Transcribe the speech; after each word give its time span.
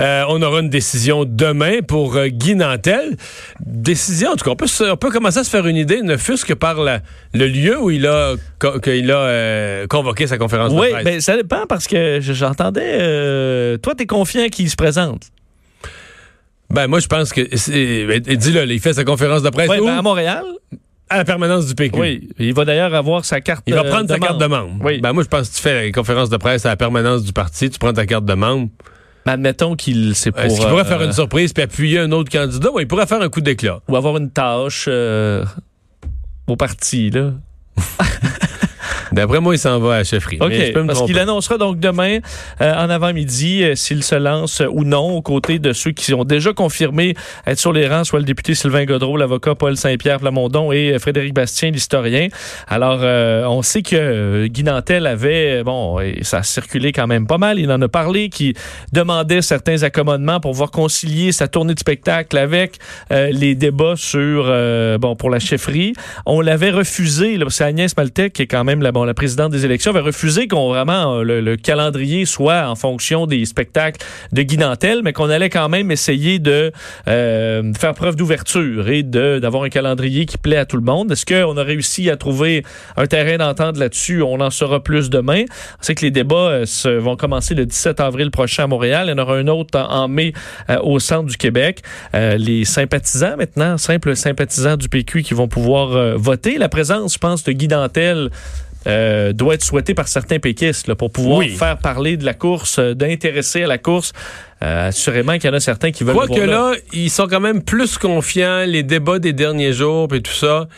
Euh, 0.00 0.24
on 0.28 0.42
aura 0.42 0.60
une 0.60 0.68
décision 0.68 1.24
demain 1.26 1.80
pour 1.86 2.16
euh, 2.16 2.26
Guy 2.28 2.54
Nantel. 2.54 3.16
Décision, 3.64 4.30
en 4.32 4.36
tout 4.36 4.44
cas, 4.44 4.50
on 4.50 4.56
peut, 4.56 4.66
se- 4.66 4.84
on 4.92 4.96
peut 4.96 5.10
commencer 5.10 5.38
à 5.38 5.44
se 5.44 5.48
faire 5.50 5.66
une 5.66 5.76
idée, 5.76 6.02
ne 6.02 6.18
fût-ce 6.18 6.44
que 6.44 6.52
par 6.52 6.82
la- 6.82 7.00
le 7.32 7.46
lieu 7.46 7.80
où 7.80 7.90
il 7.90 8.06
a, 8.06 8.34
co- 8.58 8.78
qu'il 8.80 9.10
a 9.10 9.16
euh, 9.18 9.86
convoqué 9.86 10.26
sa 10.26 10.36
conférence 10.36 10.72
Oui, 10.74 10.88
de 10.88 10.92
presse. 10.92 11.04
ben 11.04 11.20
ça 11.22 11.36
dépend 11.36 11.64
parce 11.66 11.86
que 11.86 12.18
je- 12.20 12.34
j'entendais. 12.34 13.78
toi, 13.78 13.94
t'es 13.94 14.04
confiant 14.06 14.46
qu'il 14.48 14.68
se 14.68 14.76
présente. 14.76 15.22
Ben, 16.68 16.86
moi, 16.88 17.00
je 17.00 17.06
pense 17.06 17.32
que. 17.32 17.40
ben, 18.06 18.20
Dis-le, 18.36 18.64
il 18.70 18.80
fait 18.80 18.92
sa 18.92 19.04
conférence 19.04 19.42
de 19.42 19.48
presse 19.50 19.70
Oui, 19.70 19.78
où? 19.78 19.86
ben, 19.86 19.96
à 19.98 20.02
Montréal. 20.02 20.44
à 21.08 21.16
la 21.18 21.24
permanence 21.24 21.66
du 21.66 21.74
PQ. 21.74 21.98
Oui. 21.98 22.28
Il 22.38 22.52
va 22.52 22.64
d'ailleurs 22.66 22.92
avoir 22.94 23.24
sa 23.24 23.40
carte. 23.40 23.62
Il 23.66 23.74
va 23.74 23.84
prendre 23.84 24.08
sa 24.08 24.18
carte 24.18 24.38
de 24.38 24.46
membre. 24.46 24.84
Oui. 24.84 24.98
Ben, 25.00 25.12
moi, 25.14 25.22
je 25.22 25.28
pense 25.28 25.48
que 25.48 25.54
tu 25.56 25.62
fais 25.62 25.86
la 25.86 25.92
conférence 25.92 26.28
de 26.28 26.36
presse 26.36 26.66
à 26.66 26.70
la 26.70 26.76
permanence 26.76 27.22
du 27.22 27.32
parti, 27.32 27.70
tu 27.70 27.78
prends 27.78 27.92
ta 27.94 28.04
carte 28.04 28.26
de 28.26 28.34
membre. 28.34 28.68
Mais 29.26 29.32
admettons 29.32 29.74
qu'il 29.74 30.14
c'est 30.14 30.30
pour. 30.30 30.40
Est-ce 30.42 30.60
qu'il 30.60 30.68
pourrait 30.68 30.82
euh, 30.82 30.84
faire 30.84 31.02
une 31.02 31.12
surprise 31.12 31.52
puis 31.52 31.64
appuyer 31.64 31.98
un 31.98 32.12
autre 32.12 32.30
candidat? 32.30 32.70
Oui, 32.72 32.84
il 32.84 32.88
pourrait 32.88 33.06
faire 33.06 33.20
un 33.20 33.28
coup 33.28 33.40
d'éclat. 33.40 33.80
Ou 33.88 33.96
avoir 33.96 34.16
une 34.16 34.30
tâche 34.30 34.86
euh, 34.88 35.44
au 36.46 36.56
parti, 36.56 37.10
là. 37.10 37.32
D'après 39.16 39.40
moi, 39.40 39.54
il 39.54 39.58
s'en 39.58 39.78
va 39.78 39.94
à 39.94 39.98
la 39.98 40.04
chefferie. 40.04 40.38
OK. 40.40 40.50
Mais 40.50 40.66
je 40.66 40.72
peux 40.72 40.82
me 40.82 40.86
Parce 40.86 41.02
qu'il 41.04 41.18
annoncera 41.18 41.58
donc 41.58 41.80
demain, 41.80 42.18
euh, 42.60 42.74
en 42.74 42.90
avant-midi, 42.90 43.64
euh, 43.64 43.74
s'il 43.74 44.04
se 44.04 44.14
lance 44.14 44.62
ou 44.70 44.84
non 44.84 45.16
aux 45.16 45.22
côtés 45.22 45.58
de 45.58 45.72
ceux 45.72 45.92
qui 45.92 46.14
ont 46.14 46.24
déjà 46.24 46.52
confirmé 46.52 47.14
être 47.46 47.58
sur 47.58 47.72
les 47.72 47.88
rangs, 47.88 48.04
soit 48.04 48.18
le 48.18 48.24
député 48.24 48.54
Sylvain 48.54 48.84
Godreau, 48.84 49.16
l'avocat 49.16 49.54
Paul 49.54 49.76
Saint-Pierre 49.76 50.20
Plamondon 50.20 50.70
et 50.70 50.92
euh, 50.92 50.98
Frédéric 50.98 51.34
Bastien, 51.34 51.70
l'historien. 51.70 52.28
Alors, 52.68 53.00
euh, 53.02 53.44
on 53.46 53.62
sait 53.62 53.82
que 53.82 54.46
Guy 54.46 54.64
Nantel 54.64 55.06
avait, 55.06 55.62
bon, 55.64 55.98
et 56.00 56.22
ça 56.22 56.38
a 56.38 56.42
circulé 56.42 56.92
quand 56.92 57.06
même 57.06 57.26
pas 57.26 57.38
mal, 57.38 57.58
il 57.58 57.70
en 57.72 57.80
a 57.80 57.88
parlé, 57.88 58.28
qui 58.28 58.54
demandait 58.92 59.42
certains 59.42 59.82
accommodements 59.82 60.40
pour 60.40 60.52
pouvoir 60.52 60.70
concilier 60.70 61.32
sa 61.32 61.48
tournée 61.48 61.74
de 61.74 61.78
spectacle 61.78 62.36
avec 62.38 62.78
euh, 63.12 63.30
les 63.30 63.54
débats 63.54 63.94
sur, 63.96 64.46
euh, 64.48 64.98
bon, 64.98 65.16
pour 65.16 65.30
la 65.30 65.38
chefferie. 65.38 65.92
On 66.26 66.40
l'avait 66.40 66.70
refusé, 66.70 67.38
c'est 67.48 67.64
Agnès 67.64 67.96
Maltais, 67.96 68.30
qui 68.30 68.42
est 68.42 68.46
quand 68.46 68.64
même 68.64 68.82
la, 68.82 68.92
bon, 68.92 69.04
la 69.06 69.14
présidente 69.14 69.52
des 69.52 69.64
élections, 69.64 69.90
avait 69.90 70.00
refusé 70.00 70.48
qu'on 70.48 70.68
vraiment 70.68 71.16
euh, 71.16 71.22
le, 71.22 71.40
le 71.40 71.56
calendrier 71.56 72.24
soit 72.26 72.68
en 72.68 72.74
fonction 72.74 73.26
des 73.26 73.44
spectacles 73.44 74.04
de 74.32 74.42
Guy 74.42 74.58
Nantel, 74.58 75.00
mais 75.02 75.12
qu'on 75.12 75.30
allait 75.30 75.50
quand 75.50 75.68
même 75.68 75.90
essayer 75.90 76.38
de 76.38 76.72
euh, 77.08 77.72
faire 77.78 77.94
preuve 77.94 78.16
d'ouverture 78.16 78.88
et 78.88 79.02
d'avoir 79.02 79.62
un 79.62 79.68
calendrier 79.68 80.26
qui 80.26 80.38
plaît 80.38 80.56
à 80.56 80.66
tout 80.66 80.76
le 80.76 80.82
monde. 80.82 81.12
Est-ce 81.12 81.26
qu'on 81.26 81.56
a 81.56 81.62
réussi 81.62 82.10
à 82.10 82.16
trouver 82.16 82.64
un 82.96 83.06
terrain 83.06 83.38
d'entente 83.38 83.76
là-dessus? 83.78 84.22
On 84.22 84.40
en 84.40 84.50
saura 84.50 84.82
plus 84.82 85.10
demain. 85.10 85.44
On 85.80 85.82
sait 85.82 85.94
que 85.94 86.02
les 86.04 86.10
débats 86.10 86.62
euh, 86.84 87.00
vont 87.00 87.16
commencer 87.16 87.54
le 87.54 87.66
17 87.66 88.00
avril 88.00 88.30
prochain 88.30 88.64
à 88.64 88.66
Montréal. 88.66 89.06
Il 89.08 89.10
y 89.10 89.14
en 89.14 89.22
aura 89.22 89.36
un 89.36 89.48
autre 89.48 89.78
en, 89.78 90.08
mai 90.08 90.32
au 90.82 90.98
centre 90.98 91.26
du 91.26 91.36
Québec. 91.36 91.82
Les 92.12 92.64
sympathisants 92.64 93.36
maintenant, 93.36 93.78
simples 93.78 94.16
sympathisants 94.16 94.76
du 94.76 94.88
PQ 94.88 95.22
qui 95.22 95.34
vont 95.34 95.48
pouvoir 95.48 96.16
voter. 96.18 96.58
La 96.58 96.68
présence, 96.68 97.14
je 97.14 97.18
pense, 97.18 97.44
de 97.44 97.52
Guy 97.52 97.68
Dantel 97.68 98.30
euh, 98.86 99.32
doit 99.32 99.54
être 99.54 99.64
souhaitée 99.64 99.94
par 99.94 100.08
certains 100.08 100.38
péquistes 100.38 100.86
là, 100.86 100.94
pour 100.94 101.10
pouvoir 101.10 101.38
Oui. 101.38 101.50
faire 101.50 101.78
parler 101.78 102.16
de 102.16 102.24
la 102.24 102.34
course, 102.34 102.78
euh, 102.78 102.94
d'intéresser 102.94 103.64
à 103.64 103.66
la 103.66 103.78
course. 103.78 104.12
Euh, 104.62 104.88
assurément 104.88 105.34
qu'il 105.34 105.50
y 105.50 105.52
en 105.52 105.56
a 105.56 105.60
certains 105.60 105.90
qui 105.90 106.04
veulent 106.04 106.14
le 106.14 106.26
Quoique 106.26 106.44
voir 106.46 106.72
là, 106.72 106.76
ils 106.92 107.10
sont 107.10 107.26
quand 107.26 107.40
même 107.40 107.62
plus 107.62 107.98
confiants, 107.98 108.64
les 108.66 108.82
débats 108.82 109.18
des 109.18 109.32
derniers 109.32 109.72
jours 109.72 110.14
et 110.14 110.22
tout 110.22 110.32
ça, 110.32 110.68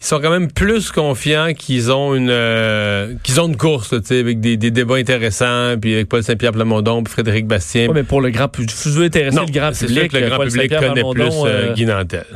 ils 0.00 0.04
sont 0.04 0.18
quand 0.20 0.30
même 0.30 0.50
plus 0.50 0.90
confiants 0.90 1.52
qu'ils 1.56 1.92
ont 1.92 2.14
une 2.16 2.28
euh, 2.28 3.14
qu'ils 3.22 3.40
ont 3.40 3.46
une 3.46 3.56
course, 3.56 3.92
là, 3.92 4.00
tu 4.00 4.06
sais, 4.08 4.18
avec 4.18 4.40
des, 4.40 4.56
des 4.56 4.72
débats 4.72 4.96
intéressants, 4.96 5.76
puis 5.80 5.94
avec 5.94 6.08
Paul 6.08 6.24
Saint-Pierre 6.24 6.50
Plamondon, 6.50 7.04
puis 7.04 7.12
Frédéric 7.12 7.46
Bastien. 7.46 7.86
Ouais, 7.86 7.94
mais 7.94 8.02
pour 8.02 8.20
le 8.20 8.30
grand 8.30 8.48
public, 8.48 8.74
intéresser 8.98 9.36
non, 9.36 9.44
le 9.46 9.52
grand 9.52 9.70
public. 9.70 10.10
que 10.10 10.16
le 10.18 10.26
grand 10.26 10.36
Paul 10.38 10.48
public 10.48 10.72
Saint-Pierre 10.72 10.92
connaît 10.94 11.14
plus 11.14 11.36
euh, 11.44 11.46
euh, 11.46 11.74
Guy 11.74 11.86
Nantel. 11.86 12.26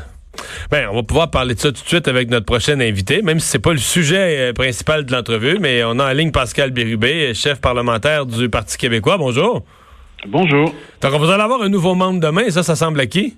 Ben, 0.71 0.89
on 0.91 0.97
va 0.97 1.03
pouvoir 1.03 1.31
parler 1.31 1.55
de 1.55 1.59
ça 1.61 1.69
tout 1.73 1.83
de 1.83 1.89
suite 1.89 2.09
avec 2.09 2.31
notre 2.31 2.47
prochain 2.47 2.79
invité, 2.81 3.23
même 3.23 3.39
si 3.41 3.49
c'est 3.49 3.59
pas 3.63 3.73
le 3.73 3.79
sujet 3.79 4.51
euh, 4.51 4.53
principal 4.53 5.05
de 5.05 5.13
l'entrevue, 5.13 5.59
mais 5.61 5.83
on 5.85 5.99
a 5.99 6.11
en 6.11 6.13
ligne 6.13 6.33
Pascal 6.33 6.71
Bérubé, 6.71 7.35
chef 7.35 7.61
parlementaire 7.61 8.27
du 8.27 8.49
Parti 8.49 8.77
québécois. 8.79 9.17
Bonjour. 9.19 9.63
Bonjour. 10.29 10.75
Donc, 11.03 11.13
on 11.15 11.19
va 11.19 11.35
avoir 11.43 11.63
un 11.63 11.69
nouveau 11.69 11.95
membre 11.95 12.21
demain, 12.21 12.51
ça, 12.51 12.63
ça 12.63 12.75
semble 12.75 13.01
à 13.01 13.07
qui? 13.07 13.37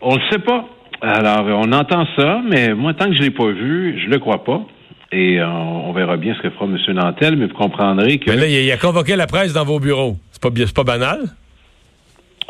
On 0.00 0.14
le 0.14 0.22
sait 0.30 0.38
pas. 0.38 0.64
Alors, 1.02 1.46
on 1.58 1.72
entend 1.72 2.06
ça, 2.16 2.40
mais 2.48 2.74
moi, 2.74 2.94
tant 2.94 3.06
que 3.06 3.16
je 3.16 3.22
l'ai 3.22 3.30
pas 3.30 3.46
vu, 3.50 3.98
je 4.04 4.10
le 4.10 4.18
crois 4.18 4.44
pas. 4.44 4.60
Et 5.12 5.40
euh, 5.40 5.46
on 5.48 5.92
verra 5.92 6.16
bien 6.16 6.34
ce 6.36 6.42
que 6.42 6.50
fera 6.50 6.66
M. 6.66 6.76
Nantel, 6.94 7.36
mais 7.36 7.46
vous 7.46 7.54
comprendrez 7.54 8.18
que... 8.18 8.30
Mais 8.30 8.36
là, 8.36 8.46
il 8.46 8.56
a, 8.56 8.60
il 8.60 8.70
a 8.70 8.76
convoqué 8.76 9.16
la 9.16 9.26
presse 9.26 9.52
dans 9.52 9.64
vos 9.64 9.80
bureaux. 9.80 10.16
C'est 10.30 10.40
pas, 10.42 10.50
bien- 10.50 10.66
c'est 10.66 10.76
pas 10.76 10.84
banal. 10.84 11.20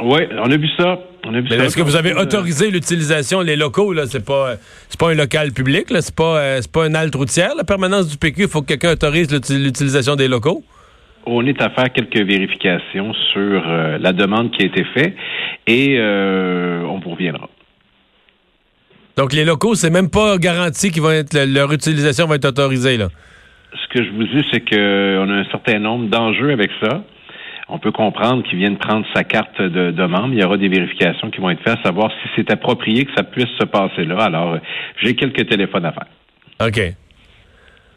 Oui, 0.03 0.21
on 0.33 0.51
a 0.51 0.57
vu 0.57 0.69
ça. 0.79 0.99
On 1.27 1.35
a 1.35 1.41
vu 1.41 1.49
Mais 1.51 1.59
ça. 1.59 1.65
est-ce 1.65 1.77
que 1.77 1.83
vous 1.83 1.97
avez 1.97 2.13
Euh, 2.13 2.23
autorisé 2.23 2.71
l'utilisation, 2.71 3.41
les 3.43 3.57
locaux, 3.57 3.93
là? 3.93 4.07
C'est 4.07 4.25
pas, 4.25 4.55
c'est 4.89 4.99
pas 4.99 5.11
un 5.11 5.15
local 5.15 5.53
public, 5.53 5.91
là? 5.91 6.01
C'est 6.01 6.15
pas, 6.15 6.39
euh, 6.39 6.59
c'est 6.63 6.73
pas 6.73 6.87
une 6.87 6.97
halte 6.97 7.15
routière, 7.15 7.51
la 7.57 7.65
permanence 7.65 8.09
du 8.09 8.17
PQ. 8.17 8.43
Il 8.43 8.49
faut 8.49 8.63
que 8.63 8.69
quelqu'un 8.69 8.93
autorise 8.93 9.31
l'uti- 9.33 9.59
l'utilisation 9.63 10.17
des 10.17 10.29
locaux? 10.29 10.63
On 11.27 11.45
est 11.47 11.61
à 11.61 11.69
faire 11.71 11.93
quelques 11.93 12.17
vérifications 12.27 13.13
sur 13.33 13.63
euh, 13.69 13.99
la 13.99 14.13
demande 14.15 14.53
qui 14.53 14.63
a 14.63 14.67
été 14.67 14.85
faite 14.95 15.15
et 15.67 15.97
euh, 15.99 16.81
on 16.85 16.99
vous 16.99 17.11
reviendra. 17.11 17.49
Donc, 19.19 19.35
les 19.35 19.45
locaux, 19.45 19.75
c'est 19.75 19.91
même 19.91 20.09
pas 20.09 20.39
garanti 20.39 20.91
qu'ils 20.91 21.03
vont 21.03 21.11
être, 21.11 21.37
leur 21.47 21.71
utilisation 21.73 22.27
va 22.27 22.37
être 22.37 22.47
autorisée, 22.47 22.97
là? 22.97 23.09
Ce 23.75 23.89
que 23.99 24.03
je 24.03 24.11
vous 24.13 24.25
dis, 24.25 24.43
c'est 24.51 24.61
qu'on 24.61 25.31
a 25.31 25.35
un 25.35 25.45
certain 25.51 25.79
nombre 25.79 26.09
d'enjeux 26.09 26.51
avec 26.53 26.71
ça. 26.81 27.05
On 27.73 27.79
peut 27.79 27.93
comprendre 27.93 28.43
qu'ils 28.43 28.59
viennent 28.59 28.79
prendre 28.79 29.07
sa 29.15 29.23
carte 29.23 29.61
de, 29.61 30.07
membre. 30.07 30.35
Il 30.35 30.41
y 30.41 30.45
aura 30.45 30.57
des 30.57 30.69
vérifications 30.69 31.31
qui 31.31 31.41
vont 31.41 31.51
être 31.51 31.63
faites 31.63 31.79
à 31.79 31.83
savoir 31.83 32.11
si 32.11 32.29
c'est 32.37 32.51
approprié 32.51 33.05
que 33.05 33.13
ça 33.17 33.23
puisse 33.23 33.51
se 33.61 33.65
passer 33.65 34.05
là. 34.05 34.19
Alors, 34.25 34.59
j'ai 35.01 35.15
quelques 35.15 35.49
téléphones 35.49 35.85
à 35.85 35.93
faire. 35.93 36.07
OK. 36.67 36.95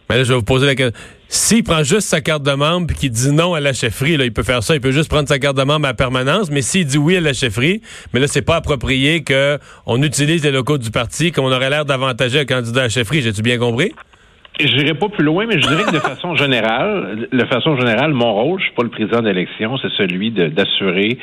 Mais 0.10 0.18
là, 0.18 0.24
je 0.24 0.30
vais 0.30 0.36
vous 0.36 0.44
poser 0.44 0.68
la 0.68 0.76
question. 0.76 1.00
S'il 1.28 1.64
prend 1.64 1.84
juste 1.84 2.08
sa 2.08 2.22
carte 2.22 2.44
de 2.44 2.52
membre 2.52 2.88
puis 2.88 2.96
qu'il 2.96 3.10
dit 3.10 3.32
non 3.32 3.56
à 3.56 3.60
la 3.60 3.74
chefferie, 3.74 4.18
là, 4.18 4.26
il 4.26 4.34
peut 4.34 4.44
faire 4.44 4.62
ça. 4.62 4.76
Il 4.76 4.82
peut 4.82 4.92
juste 4.92 5.10
prendre 5.10 5.28
sa 5.28 5.40
carte 5.40 5.58
de 5.58 5.64
membre 5.64 5.88
à 5.88 5.96
permanence. 5.96 6.52
Mais 6.52 6.62
s'il 6.62 6.86
dit 6.86 7.00
oui 7.00 7.18
à 7.18 7.22
la 7.22 7.34
chefferie, 7.34 7.82
mais 8.14 8.20
là, 8.20 8.28
c'est 8.28 8.44
pas 8.44 8.58
approprié 8.58 9.24
qu'on 9.24 10.04
utilise 10.04 10.44
les 10.44 10.52
locaux 10.52 10.78
du 10.78 10.92
parti 10.92 11.32
comme 11.32 11.46
on 11.46 11.52
aurait 11.52 11.72
l'air 11.72 11.86
d'avantager 11.86 12.40
un 12.42 12.46
candidat 12.46 12.82
à 12.82 12.84
la 12.84 12.90
chefferie. 12.90 13.24
J'ai-tu 13.24 13.42
bien 13.42 13.58
compris? 13.58 13.92
Je 14.60 14.76
n'irai 14.76 14.94
pas 14.94 15.10
plus 15.10 15.24
loin, 15.24 15.46
mais 15.48 15.60
je 15.60 15.68
dirais 15.68 15.84
que 15.84 15.94
de 15.94 16.00
façon 16.00 16.36
générale, 16.36 17.28
de 17.32 17.46
façon 17.46 17.76
générale, 17.76 18.14
mon 18.14 18.34
rôle, 18.34 18.60
je 18.60 18.66
suis 18.66 18.76
pas 18.76 18.84
le 18.84 18.90
président 18.90 19.22
d'élection, 19.22 19.78
c'est 19.80 19.92
celui 19.98 20.30
d'assurer, 20.30 21.18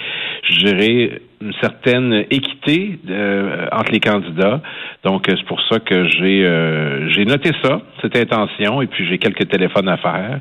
je 0.49 0.65
dirais, 0.65 1.21
une 1.41 1.53
certaine 1.61 2.25
équité 2.31 2.99
euh, 3.09 3.67
entre 3.71 3.93
les 3.93 4.01
candidats. 4.01 4.61
Donc, 5.05 5.29
euh, 5.29 5.35
c'est 5.39 5.47
pour 5.47 5.61
ça 5.71 5.79
que 5.79 6.09
j'ai 6.09 6.45
euh, 6.45 7.09
j'ai 7.11 7.25
noté 7.25 7.53
ça, 7.63 7.81
cette 8.03 8.17
intention, 8.17 8.83
et 8.83 8.89
puis 8.89 9.07
j'ai 9.09 9.19
quelques 9.19 9.49
téléphones 9.49 9.89
à 9.89 9.97
faire 9.97 10.41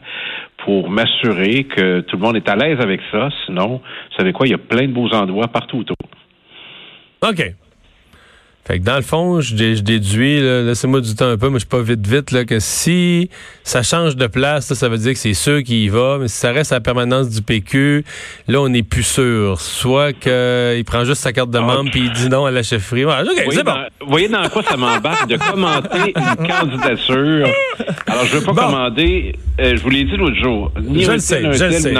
pour 0.66 0.90
m'assurer 0.90 1.66
que 1.66 2.02
tout 2.02 2.18
le 2.18 2.24
monde 2.24 2.38
est 2.38 2.50
à 2.50 2.56
l'aise 2.56 2.80
avec 2.82 3.02
ça. 3.12 3.30
Sinon, 3.46 3.78
vous 3.78 4.18
savez 4.18 4.34
quoi, 4.34 4.48
il 4.48 4.52
y 4.52 4.56
a 4.56 4.58
plein 4.58 4.88
de 4.88 4.94
beaux 4.94 5.14
endroits 5.14 5.48
partout 5.48 5.78
autour. 5.78 5.96
OK. 7.22 7.54
Fait 8.66 8.78
que 8.78 8.84
dans 8.84 8.98
le 8.98 9.02
fond, 9.02 9.42
je, 9.42 9.56
dé- 9.56 9.76
je 9.76 9.82
déduis, 9.82 10.42
là, 10.42 10.62
laissez-moi 10.62 11.02
du 11.02 11.16
temps 11.16 11.26
un 11.28 11.38
peu, 11.38 11.48
mais 11.50 11.56
je 11.56 11.60
suis 11.62 11.68
pas 11.68 11.82
vite 11.82 12.06
vite, 12.06 12.30
là, 12.32 12.46
que 12.46 12.60
si 12.60 13.28
ça 13.64 13.82
change 13.82 14.16
de 14.16 14.28
place, 14.28 14.70
là, 14.70 14.76
ça 14.76 14.90
veut 14.90 15.00
dire 15.00 15.14
que 15.14 15.18
c'est 15.18 15.34
sûr 15.34 15.64
qu'il 15.64 15.78
y 15.78 15.90
va, 15.90 16.18
mais 16.22 16.28
si 16.28 16.36
ça 16.38 16.52
reste 16.52 16.72
à 16.72 16.76
la 16.76 16.82
permanence 16.82 17.30
du 17.30 17.42
PQ, 17.42 18.04
là, 18.48 18.62
on 18.62 18.70
n'est 18.70 18.84
plus 18.84 19.02
sûr. 19.02 19.60
Soit 19.60 20.14
qu'il 20.14 20.84
prend 20.86 21.04
juste 21.04 21.22
sa 21.22 21.34
carte 21.34 21.50
de 21.50 21.58
membre 21.58 21.90
puis 21.90 22.02
il 22.02 22.12
dit 22.12 22.30
non 22.30 22.46
à 22.46 22.52
la 22.52 22.62
chefferie. 22.62 23.06
Ouais, 23.06 23.14
OK, 23.22 23.28
Vous 23.30 23.34
voyez, 23.46 23.52
c'est 23.58 23.64
bon. 23.64 23.72
dans, 23.72 23.86
vous 24.06 24.12
voyez 24.12 24.28
dans 24.30 24.48
quoi 24.50 24.62
ça 24.62 24.78
m'embarque 24.78 25.28
de 25.28 25.38
commenter 25.38 26.14
une 26.16 26.48
candidature. 26.48 27.48
Alors, 28.06 28.26
je 28.26 28.36
ne 28.36 28.40
veux 28.40 28.46
pas 28.46 28.52
Bon. 28.54 28.62
commander, 28.68 29.36
euh, 29.60 29.76
je 29.78 29.82
vous 29.82 29.90
l'ai 29.90 30.04
dit 30.04 30.16
l'autre 30.16 30.36
jour, 30.42 30.72
ni 30.80 31.04
Je 31.06 31.10
un 31.10 31.14
le 31.14 31.20
sais, 31.20 31.38
tel, 31.38 31.46
un 31.48 31.52
je 31.54 31.64
le 31.64 31.72
tel, 31.72 31.82
sais. 31.82 31.94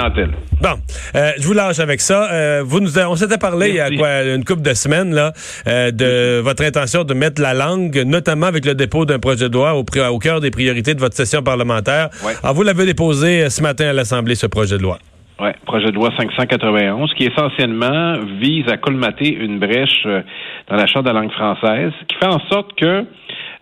Bon, 0.60 0.74
euh, 1.16 1.30
je 1.38 1.46
vous 1.46 1.52
lâche 1.54 1.78
avec 1.80 2.00
ça. 2.00 2.30
Euh, 2.32 2.62
vous 2.64 2.80
nous, 2.80 2.96
on 2.98 3.16
s'était 3.16 3.38
parlé 3.38 3.70
il 3.70 3.74
y 3.76 3.80
a 3.80 3.90
quoi, 3.90 4.22
une 4.22 4.44
couple 4.44 4.62
de 4.62 4.74
semaines 4.74 5.14
là, 5.14 5.32
de 5.66 6.38
votre 6.40 6.59
intention 6.62 7.04
de 7.04 7.14
mettre 7.14 7.40
la 7.40 7.54
langue, 7.54 8.02
notamment 8.06 8.46
avec 8.46 8.64
le 8.64 8.74
dépôt 8.74 9.04
d'un 9.04 9.18
projet 9.18 9.48
de 9.48 9.54
loi 9.54 9.74
au, 9.74 9.84
cœur 10.18 10.40
des 10.40 10.50
priorités 10.50 10.94
de 10.94 11.00
votre 11.00 11.16
session 11.16 11.42
parlementaire. 11.42 12.08
Ouais. 12.24 12.32
Alors, 12.42 12.54
vous 12.54 12.62
l'avez 12.62 12.86
déposé 12.86 13.42
euh, 13.42 13.50
ce 13.50 13.62
matin 13.62 13.88
à 13.88 13.92
l'Assemblée, 13.92 14.34
ce 14.34 14.46
projet 14.46 14.76
de 14.78 14.82
loi. 14.82 14.98
Oui, 15.40 15.50
projet 15.64 15.86
de 15.86 15.94
loi 15.94 16.10
591, 16.18 17.14
qui 17.14 17.24
essentiellement 17.24 18.18
vise 18.40 18.68
à 18.68 18.76
colmater 18.76 19.34
une 19.34 19.58
brèche 19.58 20.02
euh, 20.04 20.20
dans 20.68 20.76
la 20.76 20.86
charte 20.86 21.06
de 21.06 21.10
la 21.10 21.20
langue 21.20 21.32
française, 21.32 21.92
qui 22.08 22.16
fait 22.16 22.26
en 22.26 22.40
sorte 22.50 22.74
que 22.78 23.06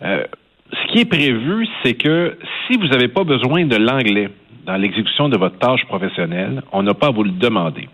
euh, 0.01 0.23
ce 0.71 0.91
qui 0.91 0.99
est 0.99 1.09
prévu, 1.09 1.67
c'est 1.83 1.93
que 1.93 2.37
si 2.67 2.77
vous 2.77 2.87
n'avez 2.87 3.07
pas 3.07 3.23
besoin 3.23 3.65
de 3.65 3.77
l'anglais 3.77 4.29
dans 4.65 4.75
l'exécution 4.75 5.29
de 5.29 5.37
votre 5.37 5.57
tâche 5.57 5.85
professionnelle, 5.85 6.61
on 6.71 6.83
n'a 6.83 6.93
pas 6.93 7.07
à 7.07 7.11
vous 7.11 7.23
le 7.23 7.31
demander. 7.31 7.87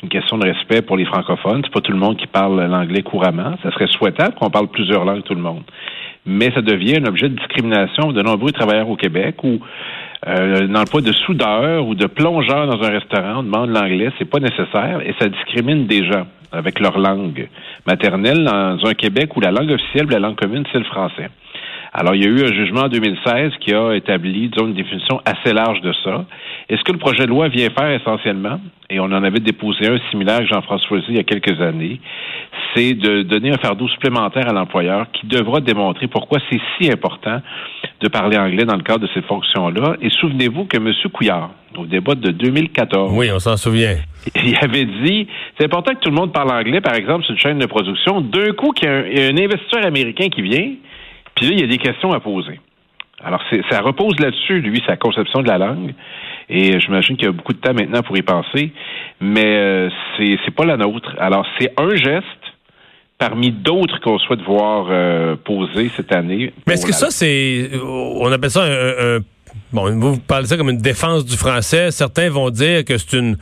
C'est 0.00 0.06
une 0.06 0.20
question 0.20 0.38
de 0.38 0.46
respect 0.46 0.80
pour 0.80 0.96
les 0.96 1.04
francophones. 1.04 1.60
C'est 1.62 1.72
pas 1.74 1.82
tout 1.82 1.92
le 1.92 1.98
monde 1.98 2.16
qui 2.16 2.26
parle 2.26 2.58
l'anglais 2.64 3.02
couramment. 3.02 3.56
Ça 3.62 3.70
serait 3.70 3.86
souhaitable 3.86 4.34
qu'on 4.34 4.48
parle 4.48 4.68
plusieurs 4.68 5.04
langues 5.04 5.22
tout 5.24 5.34
le 5.34 5.42
monde. 5.42 5.62
Mais 6.24 6.50
ça 6.54 6.62
devient 6.62 6.96
un 6.96 7.04
objet 7.04 7.28
de 7.28 7.36
discrimination 7.36 8.10
de 8.12 8.22
nombreux 8.22 8.50
travailleurs 8.50 8.88
au 8.88 8.96
Québec 8.96 9.44
où 9.44 9.60
euh, 10.26 10.68
un 10.68 10.74
emploi 10.74 11.02
de 11.02 11.12
soudeur 11.12 11.86
ou 11.86 11.94
de 11.94 12.06
plongeur 12.06 12.66
dans 12.66 12.82
un 12.82 12.90
restaurant, 12.90 13.40
on 13.40 13.42
demande 13.42 13.70
l'anglais, 13.70 14.10
c'est 14.18 14.24
pas 14.24 14.38
nécessaire 14.38 15.00
et 15.04 15.14
ça 15.18 15.28
discrimine 15.28 15.86
des 15.86 16.06
gens 16.06 16.26
avec 16.50 16.80
leur 16.80 16.98
langue 16.98 17.48
maternelle 17.86 18.44
dans 18.44 18.78
un 18.86 18.94
Québec 18.94 19.36
où 19.36 19.40
la 19.40 19.50
langue 19.50 19.70
officielle, 19.70 20.06
la 20.08 20.18
langue 20.18 20.36
commune, 20.36 20.64
c'est 20.72 20.78
le 20.78 20.84
français. 20.84 21.28
Alors, 21.92 22.14
il 22.14 22.22
y 22.22 22.26
a 22.26 22.28
eu 22.28 22.44
un 22.44 22.52
jugement 22.52 22.82
en 22.82 22.88
2016 22.88 23.52
qui 23.60 23.74
a 23.74 23.94
établi, 23.94 24.48
disons, 24.48 24.68
une 24.68 24.74
définition 24.74 25.20
assez 25.24 25.52
large 25.52 25.80
de 25.80 25.92
ça. 26.04 26.24
Et 26.68 26.76
ce 26.76 26.84
que 26.84 26.92
le 26.92 26.98
projet 26.98 27.24
de 27.24 27.30
loi 27.30 27.48
vient 27.48 27.68
faire 27.70 27.90
essentiellement, 27.90 28.60
et 28.88 29.00
on 29.00 29.04
en 29.04 29.24
avait 29.24 29.40
déposé 29.40 29.88
un 29.88 29.98
similaire 30.10 30.36
avec 30.36 30.48
Jean-François 30.48 30.98
il 31.08 31.16
y 31.16 31.18
a 31.18 31.24
quelques 31.24 31.60
années, 31.60 32.00
c'est 32.74 32.94
de 32.94 33.22
donner 33.22 33.50
un 33.50 33.58
fardeau 33.58 33.88
supplémentaire 33.88 34.48
à 34.48 34.52
l'employeur 34.52 35.06
qui 35.12 35.26
devra 35.26 35.60
démontrer 35.60 36.06
pourquoi 36.06 36.38
c'est 36.48 36.60
si 36.78 36.90
important 36.92 37.42
de 38.00 38.08
parler 38.08 38.38
anglais 38.38 38.64
dans 38.64 38.76
le 38.76 38.82
cadre 38.82 39.00
de 39.00 39.08
ces 39.12 39.22
fonctions-là. 39.22 39.96
Et 40.00 40.10
souvenez-vous 40.10 40.66
que 40.66 40.76
M. 40.76 40.92
Couillard, 41.12 41.50
au 41.76 41.86
débat 41.86 42.14
de 42.14 42.30
2014. 42.30 43.12
Oui, 43.16 43.30
on 43.34 43.40
s'en 43.40 43.56
souvient. 43.56 43.96
Il 44.36 44.56
avait 44.62 44.84
dit, 44.84 45.26
c'est 45.58 45.64
important 45.64 45.92
que 45.94 46.00
tout 46.00 46.10
le 46.10 46.16
monde 46.16 46.32
parle 46.32 46.52
anglais, 46.52 46.80
par 46.80 46.94
exemple, 46.94 47.24
sur 47.24 47.32
une 47.32 47.40
chaîne 47.40 47.58
de 47.58 47.66
production. 47.66 48.20
D'un 48.20 48.52
coup, 48.52 48.70
qu'il 48.70 48.88
y 48.88 48.92
a 48.92 48.94
un, 48.94 49.34
un 49.34 49.44
investisseur 49.44 49.84
américain 49.84 50.28
qui 50.28 50.42
vient, 50.42 50.70
puis 51.40 51.48
là, 51.48 51.54
il 51.54 51.60
y 51.60 51.64
a 51.64 51.66
des 51.66 51.78
questions 51.78 52.12
à 52.12 52.20
poser. 52.20 52.60
Alors, 53.24 53.42
ça 53.70 53.80
repose 53.80 54.20
là-dessus, 54.20 54.60
lui, 54.60 54.82
sa 54.86 54.96
conception 54.96 55.40
de 55.40 55.48
la 55.48 55.56
langue. 55.56 55.94
Et 56.50 56.78
j'imagine 56.80 57.16
qu'il 57.16 57.24
y 57.24 57.28
a 57.28 57.32
beaucoup 57.32 57.54
de 57.54 57.58
temps 57.58 57.72
maintenant 57.72 58.02
pour 58.02 58.14
y 58.18 58.22
penser. 58.22 58.72
Mais 59.22 59.56
euh, 59.56 59.88
c'est, 60.18 60.54
pas 60.54 60.66
la 60.66 60.76
nôtre. 60.76 61.14
Alors, 61.18 61.46
c'est 61.58 61.72
un 61.78 61.96
geste 61.96 62.26
parmi 63.16 63.52
d'autres 63.52 64.00
qu'on 64.00 64.18
souhaite 64.18 64.42
voir 64.42 64.88
euh, 64.90 65.34
poser 65.36 65.88
cette 65.96 66.12
année. 66.12 66.52
Mais 66.66 66.74
est-ce 66.74 66.84
que 66.84 66.92
ça, 66.92 67.10
c'est. 67.10 67.70
On 67.82 68.30
appelle 68.30 68.50
ça 68.50 68.64
un, 68.64 69.16
un. 69.16 69.18
Bon, 69.72 69.98
vous 69.98 70.20
parlez 70.20 70.46
ça 70.46 70.58
comme 70.58 70.68
une 70.68 70.78
défense 70.78 71.24
du 71.24 71.38
français. 71.38 71.90
Certains 71.90 72.28
vont 72.28 72.50
dire 72.50 72.84
que 72.84 72.98
c'est 72.98 73.16
une 73.16 73.38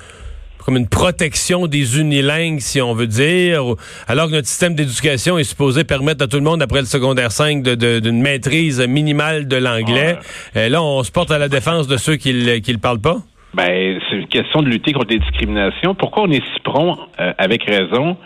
comme 0.69 0.77
une 0.77 0.87
protection 0.87 1.67
des 1.67 1.99
unilingues, 1.99 2.61
si 2.61 2.83
on 2.83 2.93
veut 2.93 3.07
dire, 3.07 3.63
alors 4.07 4.27
que 4.27 4.33
notre 4.33 4.49
système 4.49 4.75
d'éducation 4.75 5.39
est 5.39 5.45
supposé 5.45 5.83
permettre 5.83 6.23
à 6.23 6.27
tout 6.27 6.37
le 6.37 6.43
monde, 6.43 6.61
après 6.61 6.81
le 6.81 6.85
secondaire 6.85 7.33
5, 7.33 7.63
d'une 7.63 7.75
de, 7.75 8.11
maîtrise 8.11 8.87
minimale 8.87 9.49
de 9.49 9.57
l'anglais. 9.57 10.19
Euh, 10.57 10.69
là, 10.69 10.83
on 10.83 11.03
se 11.05 11.11
porte 11.11 11.31
à 11.31 11.39
la 11.39 11.49
défense 11.49 11.89
de 11.89 11.97
ceux 11.97 12.17
qui 12.17 12.35
ne 12.35 12.53
le 12.55 12.79
parlent 12.79 13.01
pas? 13.01 13.17
Ben, 13.55 13.99
c'est 14.11 14.17
une 14.17 14.27
question 14.27 14.61
de 14.61 14.69
lutter 14.69 14.93
contre 14.93 15.09
les 15.09 15.21
discriminations. 15.21 15.95
Pourquoi 15.95 16.25
on 16.25 16.31
est 16.31 16.45
si 16.45 16.61
prompt, 16.63 16.99
euh, 17.19 17.33
avec 17.39 17.65
raison, 17.65 18.19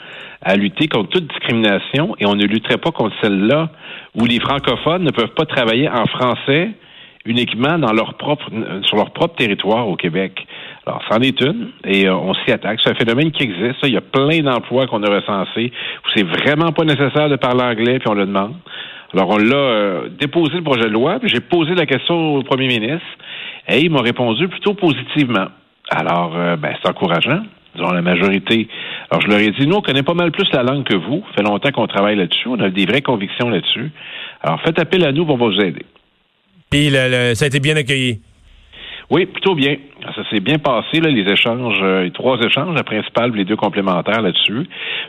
à 0.42 0.56
lutter 0.56 0.88
contre 0.88 1.10
toute 1.10 1.28
discrimination 1.28 2.16
et 2.18 2.26
on 2.26 2.34
ne 2.34 2.44
lutterait 2.44 2.78
pas 2.78 2.90
contre 2.90 3.14
celle-là 3.22 3.70
où 4.16 4.24
les 4.24 4.40
francophones 4.40 5.04
ne 5.04 5.12
peuvent 5.12 5.34
pas 5.36 5.46
travailler 5.46 5.88
en 5.88 6.06
français 6.06 6.70
uniquement 7.24 7.78
dans 7.78 7.92
leur 7.92 8.14
propre, 8.14 8.50
sur 8.82 8.96
leur 8.96 9.12
propre 9.12 9.36
territoire 9.36 9.86
au 9.86 9.94
Québec? 9.94 10.44
Alors, 10.84 11.00
c'en 11.08 11.20
est 11.20 11.40
une, 11.40 11.70
et 11.84 12.08
euh, 12.08 12.14
on 12.14 12.34
s'y 12.34 12.50
attaque. 12.50 12.80
C'est 12.82 12.90
un 12.90 12.94
phénomène 12.94 13.30
qui 13.30 13.44
existe. 13.44 13.78
Il 13.84 13.92
y 13.92 13.96
a 13.96 14.00
plein 14.00 14.40
d'emplois 14.40 14.88
qu'on 14.88 15.02
a 15.04 15.08
recensés 15.08 15.70
où 15.70 16.08
c'est 16.14 16.24
vraiment 16.24 16.72
pas 16.72 16.84
nécessaire 16.84 17.28
de 17.28 17.36
parler 17.36 17.62
anglais, 17.62 18.00
puis 18.00 18.08
on 18.08 18.14
le 18.14 18.26
demande. 18.26 18.54
Alors, 19.14 19.28
on 19.28 19.36
l'a 19.36 19.54
euh, 19.54 20.08
déposé 20.18 20.56
le 20.56 20.62
projet 20.62 20.84
de 20.84 20.88
loi, 20.88 21.20
puis 21.20 21.28
j'ai 21.28 21.40
posé 21.40 21.74
la 21.74 21.86
question 21.86 22.34
au 22.34 22.42
premier 22.42 22.66
ministre, 22.66 23.06
et 23.68 23.78
il 23.78 23.90
m'a 23.90 24.02
répondu 24.02 24.48
plutôt 24.48 24.74
positivement. 24.74 25.46
Alors, 25.88 26.32
euh, 26.36 26.56
ben, 26.56 26.74
c'est 26.82 26.88
encourageant. 26.88 27.42
Disons, 27.76 27.92
la 27.92 28.02
majorité. 28.02 28.68
Alors, 29.10 29.22
je 29.22 29.28
leur 29.28 29.38
ai 29.38 29.50
dit, 29.50 29.66
nous, 29.66 29.76
on 29.76 29.82
connaît 29.82 30.02
pas 30.02 30.14
mal 30.14 30.32
plus 30.32 30.50
la 30.52 30.64
langue 30.64 30.84
que 30.84 30.96
vous. 30.96 31.22
Ça 31.28 31.36
fait 31.36 31.48
longtemps 31.48 31.70
qu'on 31.70 31.86
travaille 31.86 32.16
là-dessus. 32.16 32.48
On 32.48 32.60
a 32.60 32.70
des 32.70 32.86
vraies 32.86 33.02
convictions 33.02 33.48
là-dessus. 33.48 33.92
Alors, 34.42 34.60
faites 34.62 34.78
appel 34.80 35.04
à 35.04 35.12
nous, 35.12 35.24
va 35.24 35.36
vous 35.36 35.60
aider. 35.60 35.86
Puis, 36.70 36.90
ça 36.90 37.44
a 37.44 37.48
été 37.48 37.60
bien 37.60 37.76
accueilli. 37.76 38.20
Oui, 39.12 39.26
plutôt 39.26 39.54
bien. 39.54 39.76
Ça 40.16 40.22
s'est 40.30 40.40
bien 40.40 40.56
passé, 40.56 40.98
les 40.98 41.30
échanges, 41.30 41.78
euh, 41.82 42.04
les 42.04 42.12
trois 42.12 42.38
échanges, 42.40 42.74
la 42.74 42.82
principale, 42.82 43.30
les 43.32 43.44
deux 43.44 43.56
complémentaires 43.56 44.22
là-dessus. 44.22 44.66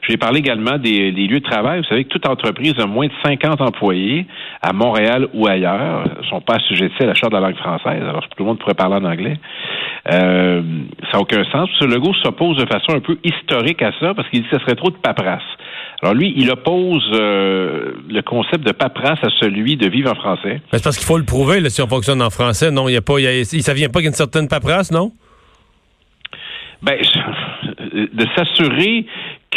J'ai 0.10 0.18
parlé 0.18 0.40
également 0.40 0.78
des, 0.78 1.10
lieux 1.12 1.40
de 1.40 1.50
travail. 1.50 1.80
Vous 1.80 1.88
savez 1.88 2.04
que 2.04 2.10
toute 2.10 2.28
entreprise 2.28 2.74
a 2.80 2.86
moins 2.86 3.08
de 3.08 3.14
50 3.24 3.62
employés 3.62 4.26
à 4.62 4.74
Montréal 4.74 5.30
ou 5.34 5.48
ailleurs 5.48 6.04
ne 6.20 6.24
sont 6.26 6.42
pas 6.42 6.56
assujettis 6.56 7.02
à 7.02 7.06
la 7.06 7.14
charte 7.14 7.32
de 7.32 7.38
la 7.38 7.48
langue 7.48 7.56
française. 7.56 8.04
Alors, 8.04 8.28
tout 8.28 8.44
le 8.44 8.46
monde 8.46 8.60
pourrait 8.60 8.74
parler 8.74 8.96
en 8.96 9.06
anglais. 9.06 9.38
Euh, 10.12 10.62
ça 11.04 11.12
n'a 11.14 11.20
aucun 11.22 11.46
sens. 11.46 11.70
Ce 11.80 11.86
logo 11.86 12.14
s'oppose 12.16 12.58
de 12.58 12.66
façon 12.66 12.98
un 12.98 13.00
peu 13.00 13.18
historique 13.24 13.82
à 13.82 13.94
ça 14.02 14.14
parce 14.14 14.28
qu'il 14.28 14.42
dit 14.42 14.50
que 14.50 14.58
ce 14.58 14.64
serait 14.66 14.76
trop 14.76 14.90
de 14.90 14.98
paperasse. 14.98 15.42
Alors 16.04 16.16
lui, 16.16 16.34
il 16.36 16.52
oppose 16.52 17.10
euh, 17.14 17.94
le 18.10 18.22
concept 18.24 18.68
de 18.68 18.74
paperasse 18.74 19.24
à 19.24 19.30
celui 19.40 19.78
de 19.78 19.88
vivre 19.88 20.12
en 20.12 20.16
français. 20.16 20.60
C'est 20.74 20.84
parce 20.84 20.98
qu'il 20.98 21.08
faut 21.08 21.18
le 21.18 21.24
prouver 21.24 21.62
là, 21.62 21.70
si 21.70 21.82
on 21.82 21.88
fonctionne 21.88 22.22
en 22.22 22.30
français. 22.30 22.72
Non, 22.72 22.90
il 22.90 22.94
y 22.94 22.98
a 22.98 23.02
pas, 23.02 23.22
y 23.22 23.46
ça 23.46 23.74
vient 23.74 23.88
pas 23.88 24.02
qu'une 24.02 24.12
certaine 24.12 24.50
paperasse, 24.50 24.92
non? 24.92 25.14
Ben, 26.82 27.00
de 27.94 28.26
s'assurer 28.36 29.06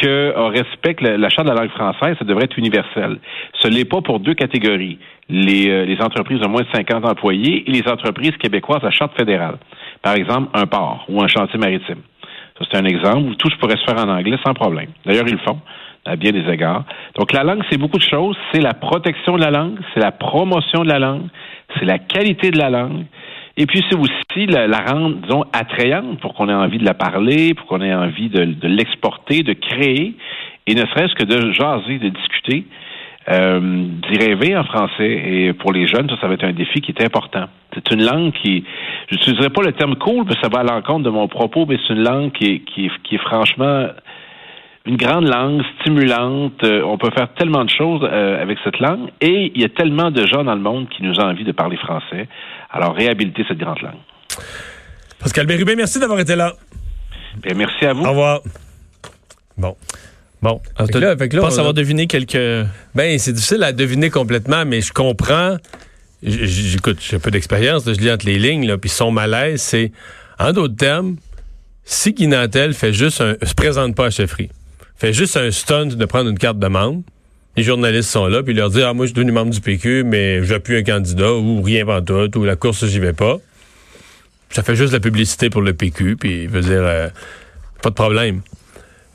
qu'on 0.00 0.48
respecte 0.50 1.00
la, 1.00 1.28
charte 1.30 1.48
de 1.48 1.52
la 1.52 1.62
langue 1.62 1.70
française, 1.70 2.14
ça 2.16 2.24
devrait 2.24 2.44
être 2.44 2.56
universel. 2.58 3.18
Ce 3.60 3.66
n'est 3.66 3.84
pas 3.84 4.00
pour 4.00 4.20
deux 4.20 4.34
catégories. 4.34 5.00
Les, 5.28 5.68
euh, 5.68 5.84
les 5.84 6.00
entreprises 6.00 6.38
de 6.38 6.46
moins 6.46 6.62
de 6.62 6.68
50 6.72 7.04
employés 7.04 7.68
et 7.68 7.72
les 7.72 7.88
entreprises 7.88 8.36
québécoises 8.36 8.84
à 8.84 8.92
charte 8.92 9.16
fédérale. 9.18 9.56
Par 10.00 10.14
exemple, 10.14 10.50
un 10.54 10.66
port 10.66 11.06
ou 11.08 11.20
un 11.20 11.26
chantier 11.26 11.58
maritime. 11.58 12.02
Ça, 12.56 12.64
c'est 12.70 12.78
un 12.78 12.84
exemple 12.84 13.30
où 13.30 13.34
tout 13.34 13.50
se 13.50 13.56
pourrait 13.56 13.76
se 13.78 13.84
faire 13.84 13.98
en 13.98 14.08
anglais 14.08 14.38
sans 14.44 14.54
problème. 14.54 14.90
D'ailleurs, 15.04 15.26
ils 15.26 15.32
le 15.32 15.40
font 15.44 15.58
à 16.06 16.16
bien 16.16 16.32
des 16.32 16.48
égards. 16.50 16.84
Donc 17.18 17.32
la 17.32 17.44
langue, 17.44 17.62
c'est 17.70 17.78
beaucoup 17.78 17.98
de 17.98 18.02
choses. 18.02 18.36
C'est 18.52 18.60
la 18.60 18.74
protection 18.74 19.36
de 19.36 19.42
la 19.42 19.50
langue, 19.50 19.78
c'est 19.92 20.00
la 20.00 20.12
promotion 20.12 20.82
de 20.82 20.88
la 20.88 20.98
langue, 20.98 21.28
c'est 21.78 21.84
la 21.84 21.98
qualité 21.98 22.50
de 22.50 22.58
la 22.58 22.70
langue. 22.70 23.04
Et 23.56 23.66
puis 23.66 23.82
c'est 23.88 23.96
aussi 23.96 24.46
la, 24.46 24.66
rendre, 24.80 25.16
disons, 25.16 25.44
attrayante 25.52 26.20
pour 26.20 26.34
qu'on 26.34 26.48
ait 26.48 26.54
envie 26.54 26.78
de 26.78 26.84
la 26.84 26.94
parler, 26.94 27.54
pour 27.54 27.66
qu'on 27.66 27.80
ait 27.80 27.94
envie 27.94 28.28
de, 28.28 28.68
l'exporter, 28.68 29.42
de 29.42 29.54
créer, 29.54 30.14
et 30.66 30.74
ne 30.74 30.84
serait-ce 30.86 31.14
que 31.14 31.24
de 31.24 31.52
jaser, 31.52 31.98
de 31.98 32.10
discuter, 32.10 32.66
euh, 33.30 33.86
d'y 34.08 34.18
rêver 34.18 34.56
en 34.56 34.64
français. 34.64 35.10
Et 35.10 35.52
pour 35.54 35.72
les 35.72 35.86
jeunes, 35.86 36.08
ça, 36.10 36.16
ça 36.20 36.28
va 36.28 36.34
être 36.34 36.44
un 36.44 36.52
défi 36.52 36.82
qui 36.82 36.92
est 36.92 37.02
important. 37.02 37.46
C'est 37.74 37.90
une 37.92 38.04
langue 38.04 38.32
qui, 38.32 38.62
je 39.08 39.14
n'utiliserai 39.14 39.48
pas 39.48 39.62
le 39.62 39.72
terme 39.72 39.96
cool, 39.96 40.26
parce 40.26 40.36
que 40.36 40.42
ça 40.42 40.50
va 40.52 40.60
à 40.60 40.74
l'encontre 40.74 41.04
de 41.04 41.10
mon 41.10 41.26
propos, 41.26 41.64
mais 41.66 41.78
c'est 41.86 41.94
une 41.94 42.04
langue 42.04 42.32
qui 42.32 42.60
qui 42.60 42.90
qui 43.04 43.14
est 43.14 43.18
franchement 43.18 43.86
une 44.86 44.96
grande 44.96 45.26
langue 45.26 45.62
stimulante. 45.80 46.62
Euh, 46.64 46.82
on 46.82 46.96
peut 46.98 47.10
faire 47.10 47.28
tellement 47.34 47.64
de 47.64 47.70
choses 47.70 48.02
euh, 48.04 48.40
avec 48.40 48.58
cette 48.64 48.78
langue 48.78 49.10
et 49.20 49.52
il 49.54 49.60
y 49.60 49.64
a 49.64 49.68
tellement 49.68 50.10
de 50.10 50.26
gens 50.26 50.44
dans 50.44 50.54
le 50.54 50.60
monde 50.60 50.88
qui 50.88 51.02
nous 51.02 51.18
ont 51.18 51.24
envie 51.24 51.44
de 51.44 51.52
parler 51.52 51.76
français. 51.76 52.28
Alors, 52.70 52.94
réhabiliter 52.94 53.44
cette 53.48 53.58
grande 53.58 53.80
langue. 53.82 53.98
Pascal 55.18 55.46
Bérubé, 55.46 55.76
merci 55.76 55.98
d'avoir 55.98 56.20
été 56.20 56.36
là. 56.36 56.52
Bien, 57.42 57.54
merci 57.54 57.84
à 57.84 57.92
vous. 57.92 58.04
Au 58.04 58.10
revoir. 58.10 58.40
Bon. 59.56 59.76
Bon, 60.42 60.60
fait 60.76 61.00
là, 61.00 61.16
fait 61.16 61.32
là, 61.32 61.40
pense 61.40 61.58
avoir 61.58 61.72
deviné 61.72 62.06
quelques. 62.06 62.66
Ben, 62.94 63.18
c'est 63.18 63.32
difficile 63.32 63.62
à 63.62 63.72
deviner 63.72 64.10
complètement, 64.10 64.64
mais 64.66 64.82
je 64.82 64.92
comprends. 64.92 65.56
J'écoute, 66.22 66.98
j'ai 67.00 67.16
un 67.16 67.20
peu 67.20 67.30
d'expérience, 67.30 67.84
je 67.86 67.98
lis 67.98 68.10
entre 68.10 68.26
les 68.26 68.38
lignes, 68.38 68.66
là, 68.66 68.78
puis 68.78 68.90
son 68.90 69.10
malaise, 69.10 69.60
c'est, 69.60 69.92
en 70.38 70.52
d'autres 70.52 70.76
termes, 70.76 71.16
si 71.84 72.12
Guy 72.12 72.28
fait 72.72 72.92
juste 72.92 73.20
un, 73.20 73.36
se 73.42 73.54
présente 73.54 73.94
pas 73.94 74.06
à 74.06 74.10
chefferie, 74.10 74.50
fait 74.96 75.12
juste 75.12 75.36
un 75.36 75.50
stunt 75.50 75.86
de 75.86 76.04
prendre 76.04 76.30
une 76.30 76.38
carte 76.38 76.58
de 76.58 76.66
membre. 76.66 77.02
Les 77.56 77.62
journalistes 77.62 78.10
sont 78.10 78.26
là, 78.26 78.42
puis 78.42 78.54
leur 78.54 78.70
dire 78.70 78.88
Ah, 78.88 78.94
moi, 78.94 79.06
je 79.06 79.08
suis 79.08 79.14
devenu 79.14 79.32
membre 79.32 79.52
du 79.52 79.60
PQ, 79.60 80.04
mais 80.04 80.44
j'appuie 80.44 80.76
un 80.76 80.82
candidat, 80.82 81.32
ou 81.32 81.62
rien 81.62 81.84
tout, 82.02 82.38
ou 82.38 82.44
la 82.44 82.56
course, 82.56 82.86
j'y 82.86 82.98
vais 82.98 83.14
pas. 83.14 83.38
Ça 84.50 84.62
fait 84.62 84.76
juste 84.76 84.92
la 84.92 85.00
publicité 85.00 85.50
pour 85.50 85.62
le 85.62 85.72
PQ, 85.72 86.16
puis 86.16 86.46
veut 86.46 86.60
dire 86.60 86.82
euh, 86.82 87.08
pas 87.82 87.90
de 87.90 87.94
problème. 87.94 88.42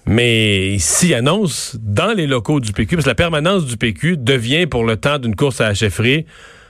Mais 0.06 0.78
s'il 0.80 1.14
annonce 1.14 1.78
dans 1.80 2.14
les 2.14 2.26
locaux 2.26 2.60
du 2.60 2.74
PQ, 2.74 2.96
parce 2.96 3.06
que 3.06 3.10
la 3.10 3.16
permanence 3.16 3.66
du 3.66 3.78
PQ 3.78 4.18
devient 4.18 4.66
pour 4.66 4.84
le 4.84 4.98
temps 4.98 5.20
d'une 5.20 5.36
course 5.36 5.62
à 5.62 5.70
la 5.70 5.74
chefferie 5.74 6.26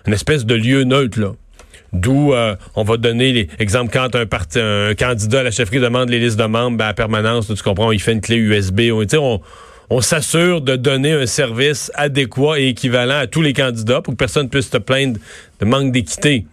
une 0.06 0.13
espèce 0.13 0.46
de 0.46 0.56
lieu 0.56 0.84
neutre, 0.84 1.20
là. 1.20 1.34
D'où 1.94 2.34
euh, 2.34 2.56
on 2.76 2.84
va 2.84 2.98
donner 2.98 3.34
les 3.34 3.48
exemples 3.60 3.92
quand 3.92 4.16
un, 4.16 4.26
parti, 4.26 4.60
un 4.60 4.96
candidat 4.96 5.42
à 5.42 5.44
la 5.44 5.52
chefferie 5.52 5.80
demande 5.80 6.10
les 6.10 6.20
listes 6.20 6.40
de 6.40 6.46
membres 6.46 6.78
ben, 6.78 6.88
à 6.88 6.94
permanence, 6.94 7.48
tu 7.48 7.64
comprends, 7.64 7.92
il 7.92 8.02
fait 8.02 8.14
une 8.14 8.22
clé 8.22 8.38
USB. 8.38 8.84
On, 8.94 9.06
on, 9.18 9.42
on 9.90 10.00
s'assure 10.00 10.62
de 10.62 10.78
donner 10.78 11.12
un 11.12 11.26
service 11.26 11.92
adéquat 11.96 12.60
et 12.60 12.70
équivalent 12.70 13.20
à 13.20 13.28
tous 13.28 13.42
les 13.42 13.52
candidats 13.52 14.02
pour 14.02 14.14
que 14.14 14.18
personne 14.18 14.50
puisse 14.50 14.70
te 14.70 14.78
plaindre 14.78 15.20
de 15.60 15.66
manque 15.66 15.92
d'équité. 15.92 16.46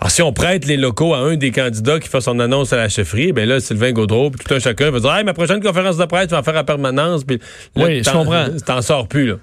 Alors, 0.00 0.10
si 0.10 0.22
on 0.22 0.32
prête 0.32 0.66
les 0.66 0.76
locaux 0.76 1.14
à 1.14 1.18
un 1.18 1.36
des 1.36 1.52
candidats 1.52 2.00
qui 2.00 2.08
fait 2.08 2.20
son 2.20 2.40
annonce 2.40 2.72
à 2.72 2.76
la 2.76 2.88
chefferie, 2.88 3.32
ben 3.32 3.48
là, 3.48 3.60
Sylvain 3.60 3.92
Gaudreau, 3.92 4.30
puis 4.30 4.44
tout 4.44 4.52
un 4.52 4.58
chacun 4.58 4.90
va 4.90 4.98
dire, 4.98 5.14
hey, 5.14 5.24
ma 5.24 5.34
prochaine 5.34 5.62
conférence 5.62 5.96
de 5.96 6.04
presse, 6.04 6.26
tu 6.26 6.34
vas 6.34 6.42
faire 6.42 6.56
à 6.56 6.64
permanence, 6.64 7.22
puis 7.22 7.38
là, 7.76 7.84
Oui, 7.86 8.02
je 8.04 8.10
comprends. 8.10 8.46
T'en 8.66 8.82
sors 8.82 9.06
plus, 9.06 9.28
là. 9.28 9.34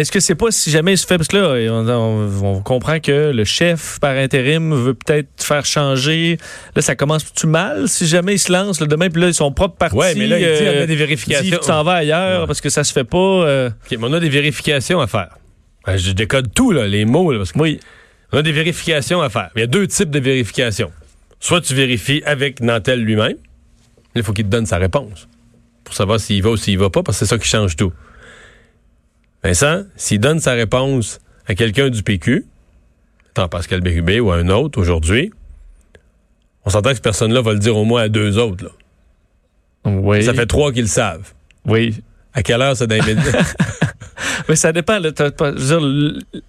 Est-ce 0.00 0.10
que 0.12 0.20
c'est 0.20 0.34
pas 0.34 0.50
si 0.50 0.70
jamais 0.70 0.92
il 0.94 0.98
se 0.98 1.06
fait 1.06 1.16
parce 1.18 1.28
que 1.28 1.36
là 1.36 1.72
on, 1.72 1.88
on- 1.88 2.56
on 2.56 2.60
comprend 2.62 3.00
que 3.00 3.32
le 3.32 3.44
chef 3.44 3.98
par 4.00 4.16
intérim 4.16 4.74
veut 4.74 4.94
peut-être 4.94 5.28
faire 5.42 5.64
changer 5.66 6.38
là 6.74 6.82
ça 6.82 6.96
commence 6.96 7.32
tout 7.32 7.46
mal 7.48 7.88
si 7.88 8.06
jamais 8.06 8.34
il 8.34 8.38
se 8.38 8.50
lance 8.52 8.80
là, 8.80 8.86
demain 8.86 9.10
puis 9.10 9.20
là 9.22 9.32
son 9.32 9.52
propre 9.52 9.76
parti 9.76 9.96
Ouais, 9.96 10.14
mais 10.14 10.26
là, 10.26 10.38
il 10.38 10.44
dit, 10.44 10.62
on 10.64 10.66
a 10.66 10.70
euh, 10.82 10.86
des 10.86 10.96
vérifications. 10.96 11.58
tu 11.60 11.66
t'en 11.66 11.82
vas 11.84 11.94
ailleurs 11.94 12.40
Ouais. 12.42 12.46
parce 12.46 12.60
que 12.60 12.70
ça 12.70 12.82
se 12.84 12.92
fait 12.92 13.04
pas 13.04 13.18
euh, 13.18 13.68
OK, 13.68 13.98
mais 13.98 14.06
on 14.08 14.12
a 14.12 14.20
des 14.20 14.28
vérifications 14.30 15.00
à 15.00 15.06
faire. 15.06 15.36
Ben, 15.86 15.96
je 15.96 16.12
décode 16.12 16.52
tout, 16.54 16.72
là, 16.72 16.86
les 16.86 17.04
mots, 17.04 17.32
là, 17.32 17.38
parce 17.38 17.52
qu'on 17.52 17.60
oui 17.60 17.80
a 18.32 18.42
des 18.42 18.52
vérifications 18.52 19.20
à 19.22 19.28
faire. 19.28 19.50
Il 19.56 19.60
y 19.60 19.64
a 19.64 19.66
deux 19.66 19.86
types 19.86 20.10
de 20.10 20.20
vérifications. 20.20 20.90
Soit 21.40 21.60
tu 21.62 21.74
vérifies 21.74 22.22
avec 22.24 22.60
Nantel 22.60 23.00
lui-même, 23.02 23.34
il 24.14 24.22
faut 24.22 24.32
qu'il 24.32 24.44
te 24.44 24.50
donne 24.50 24.66
sa 24.66 24.76
réponse 24.78 25.26
pour 25.84 25.94
savoir 25.94 26.20
s'il 26.20 26.42
va 26.42 26.50
ou 26.50 26.56
s'il 26.56 26.78
va 26.78 26.90
pas, 26.90 27.02
parce 27.02 27.18
que 27.18 27.24
c'est 27.26 27.30
ça 27.30 27.38
qui 27.38 27.48
change 27.48 27.74
tout. 27.76 27.92
Vincent, 29.42 29.84
s'il 29.96 30.20
donne 30.20 30.38
sa 30.40 30.52
réponse 30.52 31.20
à 31.46 31.54
quelqu'un 31.54 31.88
du 31.88 32.02
PQ, 32.02 32.44
tant 33.34 33.48
Pascal 33.48 33.80
Bérubé 33.80 34.20
ou 34.20 34.30
à 34.30 34.36
un 34.36 34.48
autre 34.48 34.78
aujourd'hui, 34.80 35.32
on 36.64 36.70
s'entend 36.70 36.90
que 36.90 36.96
cette 36.96 37.04
personne-là 37.04 37.40
va 37.40 37.52
le 37.54 37.58
dire 37.58 37.76
au 37.76 37.84
moins 37.84 38.02
à 38.02 38.08
deux 38.08 38.36
autres. 38.38 38.64
là. 38.64 38.70
oui 39.90 40.22
Ça 40.22 40.34
fait 40.34 40.46
trois 40.46 40.72
qu'ils 40.72 40.82
le 40.82 40.88
savent. 40.88 41.32
oui 41.66 42.02
À 42.34 42.42
quelle 42.42 42.60
heure 42.60 42.76
c'est 42.76 42.86
dans 42.86 43.02
les 43.04 43.16
mais 44.48 44.56
ça 44.56 44.72
dépend 44.72 44.98
là, 44.98 45.10
dire, 45.10 45.80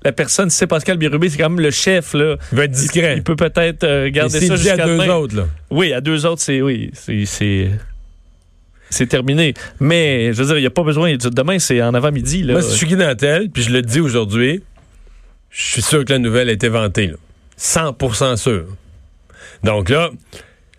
la 0.04 0.12
personne 0.12 0.50
si 0.50 0.58
c'est 0.58 0.68
Pascal 0.68 0.98
Birubé 0.98 1.30
c'est 1.30 1.38
quand 1.38 1.50
même 1.50 1.60
le 1.60 1.72
chef 1.72 2.14
là 2.14 2.36
Il 2.52 2.58
va 2.58 2.66
être 2.66 2.72
discret. 2.72 3.16
il 3.18 3.24
peut 3.24 3.36
peut-être 3.36 3.84
euh, 3.84 4.10
garder 4.10 4.42
ça 4.42 4.56
jusqu'à 4.56 4.86
deux 4.86 4.98
demain 4.98 5.16
autres, 5.16 5.36
là. 5.36 5.46
Oui, 5.70 5.94
à 5.94 6.02
deux 6.02 6.26
autres, 6.26 6.42
c'est 6.42 6.62
oui, 6.62 6.92
c'est 6.94 7.70
c'est 8.92 9.08
terminé. 9.08 9.54
Mais 9.80 10.34
je 10.34 10.42
veux 10.42 10.46
dire, 10.46 10.58
il 10.58 10.62
n'y 10.62 10.68
a 10.68 10.72
pas 10.72 10.84
besoin. 10.84 11.16
Demain, 11.16 11.58
c'est 11.58 11.82
en 11.82 11.94
avant-midi. 11.94 12.44
Moi, 12.44 12.62
si 12.62 12.72
je 12.72 12.76
suis 12.76 12.88
Guy 12.88 12.96
puis 13.52 13.64
je 13.64 13.72
le 13.72 13.82
dis 13.82 14.00
aujourd'hui, 14.00 14.62
je 15.50 15.64
suis 15.64 15.82
sûr 15.82 16.06
que 16.06 16.14
la 16.14 16.20
nouvelle 16.20 16.50
a 16.50 16.52
été 16.52 16.70
vantée. 16.70 17.08
Là. 17.08 17.16
100 17.58 18.36
sûr. 18.38 18.66
Donc 19.64 19.90
là, 19.90 20.10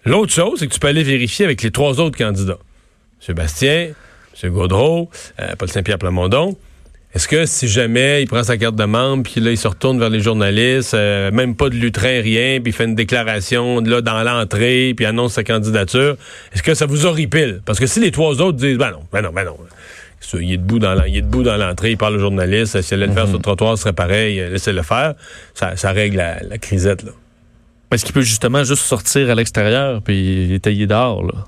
l'autre 0.05 0.33
chose, 0.33 0.59
c'est 0.61 0.67
que 0.67 0.75
tu 0.75 0.81
peux 0.81 0.89
aller 0.89 1.03
vérifier 1.03 1.45
avec 1.45 1.63
les 1.63 1.71
trois 1.71 2.01
autres 2.01 2.19
candidats. 2.19 2.59
M. 3.29 3.35
Bastien, 3.35 3.93
M. 4.43 4.51
Gaudreau, 4.51 5.11
euh, 5.41 5.55
Paul 5.57 5.69
Saint-Pierre 5.69 5.99
Plamondon. 5.99 6.57
Est-ce 7.15 7.29
que 7.29 7.45
si 7.45 7.69
jamais 7.69 8.23
il 8.23 8.27
prend 8.27 8.43
sa 8.43 8.57
carte 8.57 8.75
de 8.75 8.85
membre, 8.85 9.25
puis 9.31 9.41
là, 9.43 9.51
il 9.51 9.59
se 9.59 9.69
retourne 9.69 9.99
vers 9.99 10.09
les 10.09 10.21
journalistes, 10.21 10.95
euh, 10.95 11.31
même 11.31 11.55
pas 11.55 11.69
de 11.69 11.75
lutrin, 11.75 12.23
rien, 12.23 12.59
puis 12.63 12.71
il 12.71 12.73
fait 12.73 12.85
une 12.85 12.95
déclaration 12.95 13.81
là, 13.81 14.01
dans 14.01 14.23
l'entrée, 14.23 14.95
puis 14.97 15.05
annonce 15.05 15.35
sa 15.35 15.45
candidature, 15.45 16.17
est-ce 16.55 16.63
que 16.63 16.73
ça 16.73 16.87
vous 16.87 17.05
horripile? 17.05 17.61
Parce 17.67 17.79
que 17.79 17.87
si 17.87 18.01
les 18.01 18.11
trois 18.13 18.41
autres 18.41 18.57
disent, 18.57 18.79
ben 18.79 18.93
non, 18.93 19.01
ben 19.13 19.21
non, 19.21 19.31
ben 19.33 19.45
non. 19.45 19.57
Il 20.41 20.53
est 20.53 20.57
debout 20.57 20.79
dans 20.79 20.95
l'en- 20.95 21.05
il 21.05 21.17
est 21.17 21.21
debout 21.23 21.43
dans 21.43 21.57
l'entrée, 21.59 21.91
il 21.91 21.97
parle 21.99 22.15
au 22.17 22.19
journaliste. 22.21 22.81
Si 22.81 22.95
elle 22.95 23.03
allait 23.03 23.09
le 23.09 23.13
faire 23.15 23.27
sur 23.27 23.37
le 23.37 23.43
trottoir, 23.43 23.77
ce 23.77 23.83
serait 23.83 23.93
pareil. 23.93 24.41
euh, 24.41 24.51
Laissez-le 24.51 24.81
faire. 24.83 25.15
Ça, 25.53 25.77
ça 25.77 25.91
règle 25.93 26.17
la, 26.19 26.41
la 26.43 26.57
crisette. 26.59 27.03
Là. 27.03 27.11
Est-ce 27.93 28.05
qu'il 28.07 28.15
peut 28.15 28.23
justement 28.23 28.63
juste 28.65 28.85
sortir 28.85 29.29
à 29.29 29.35
l'extérieur 29.35 30.01
puis 30.01 30.55
étayer 30.55 30.87
dehors, 30.87 31.25
là? 31.25 31.45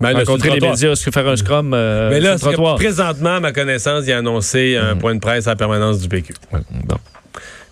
Ben, 0.00 0.08
là, 0.08 0.12
le 0.12 0.18
Rencontrer 0.24 0.50
les 0.50 0.60
médias, 0.60 0.94
que 1.02 1.10
faire 1.10 1.26
un 1.28 1.36
scrum 1.36 1.72
euh, 1.72 2.10
Mais 2.10 2.20
là, 2.20 2.32
le 2.32 2.38
c'est 2.38 2.46
que 2.46 2.52
trottoir? 2.52 2.76
présentement, 2.76 3.36
à 3.36 3.40
ma 3.40 3.52
connaissance, 3.52 4.04
il 4.06 4.12
a 4.12 4.18
annoncé 4.18 4.76
un 4.76 4.96
point 4.96 5.14
de 5.14 5.20
presse 5.20 5.46
à 5.46 5.50
la 5.50 5.56
permanence 5.56 6.00
du 6.00 6.08
PQ. 6.08 6.34
Ouais, 6.52 6.60
bon. 6.84 6.96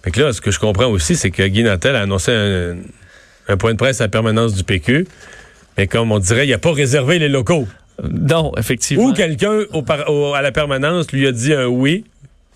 Fait 0.05 0.11
que 0.11 0.21
là, 0.21 0.33
ce 0.33 0.41
que 0.41 0.50
je 0.50 0.59
comprends 0.59 0.87
aussi, 0.87 1.17
c'est 1.17 1.31
que 1.31 1.43
Guy 1.47 1.62
Nantel 1.62 1.97
a 1.97 2.02
annoncé 2.02 2.33
un, 2.33 2.76
un 3.49 3.57
point 3.57 3.73
de 3.73 3.76
presse 3.79 4.00
à 4.00 4.05
la 4.05 4.09
permanence 4.09 4.55
du 4.55 4.64
PQ. 4.64 5.07
Mais 5.76 5.87
comme 5.87 6.12
on 6.12 6.19
dirait, 6.19 6.47
il 6.47 6.50
n'a 6.50 6.59
pas 6.59 6.73
réservé 6.73 7.19
les 7.19 7.29
locaux. 7.29 7.67
Non, 8.02 8.52
effectivement. 8.57 9.05
Ou 9.05 9.12
quelqu'un 9.12 9.61
à 10.35 10.43
la 10.43 10.52
permanence 10.52 11.12
lui 11.12 11.26
a 11.26 11.33
dit 11.33 11.52
un 11.52 11.67
oui, 11.67 12.05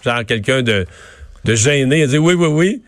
genre 0.04 0.24
quelqu'un 0.24 0.62
de, 0.62 0.86
de 1.44 1.54
gêné, 1.54 2.00
il 2.00 2.02
a 2.04 2.06
dit 2.06 2.18
oui, 2.18 2.34
oui, 2.34 2.46
oui, 2.46 2.82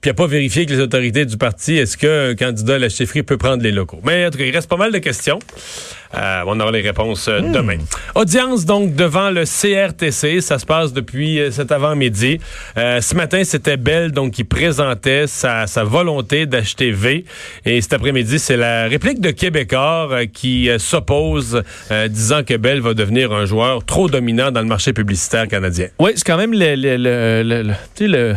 puis 0.00 0.08
il 0.08 0.12
n'a 0.12 0.14
pas 0.14 0.26
vérifié 0.26 0.62
avec 0.62 0.70
les 0.70 0.80
autorités 0.80 1.24
du 1.24 1.36
parti 1.36 1.76
est-ce 1.76 1.96
qu'un 1.96 2.34
candidat 2.34 2.74
à 2.74 2.78
la 2.78 2.88
chefferie 2.88 3.22
peut 3.22 3.36
prendre 3.36 3.62
les 3.62 3.70
locaux. 3.72 4.00
Mais 4.04 4.26
en 4.26 4.30
tout 4.30 4.38
cas, 4.38 4.44
il 4.44 4.54
reste 4.54 4.68
pas 4.68 4.76
mal 4.76 4.90
de 4.90 4.98
questions. 4.98 5.38
Euh, 6.14 6.42
on 6.46 6.58
aura 6.60 6.70
les 6.70 6.80
réponses 6.82 7.28
euh, 7.28 7.40
demain. 7.40 7.78
Audience 8.14 8.64
donc 8.66 8.94
devant 8.94 9.30
le 9.30 9.44
CRTC, 9.44 10.40
ça 10.40 10.58
se 10.58 10.66
passe 10.66 10.92
depuis 10.92 11.40
euh, 11.40 11.50
cet 11.50 11.72
avant-midi. 11.72 12.38
Euh, 12.76 13.00
ce 13.00 13.14
matin, 13.14 13.42
c'était 13.44 13.76
Bell 13.76 14.12
donc 14.12 14.32
qui 14.32 14.44
présentait 14.44 15.26
sa, 15.26 15.66
sa 15.66 15.84
volonté 15.84 16.46
d'acheter 16.46 16.90
V. 16.90 17.24
Et 17.64 17.80
cet 17.80 17.94
après-midi, 17.94 18.38
c'est 18.38 18.56
la 18.56 18.88
réplique 18.88 19.20
de 19.20 19.30
Québécois 19.30 20.08
euh, 20.10 20.26
qui 20.32 20.68
s'oppose, 20.78 21.62
disant 22.08 22.42
que 22.44 22.56
Bell 22.56 22.80
va 22.80 22.94
devenir 22.94 23.32
un 23.32 23.44
joueur 23.46 23.84
trop 23.84 24.08
dominant 24.08 24.50
dans 24.50 24.60
le 24.60 24.66
marché 24.66 24.92
publicitaire 24.92 25.48
canadien. 25.48 25.88
Oui, 25.98 26.12
c'est 26.14 26.24
quand 26.26 26.36
même 26.36 26.52
le, 26.52 26.74
le- 26.74 26.96
le- 27.42 27.72
le- 28.00 28.34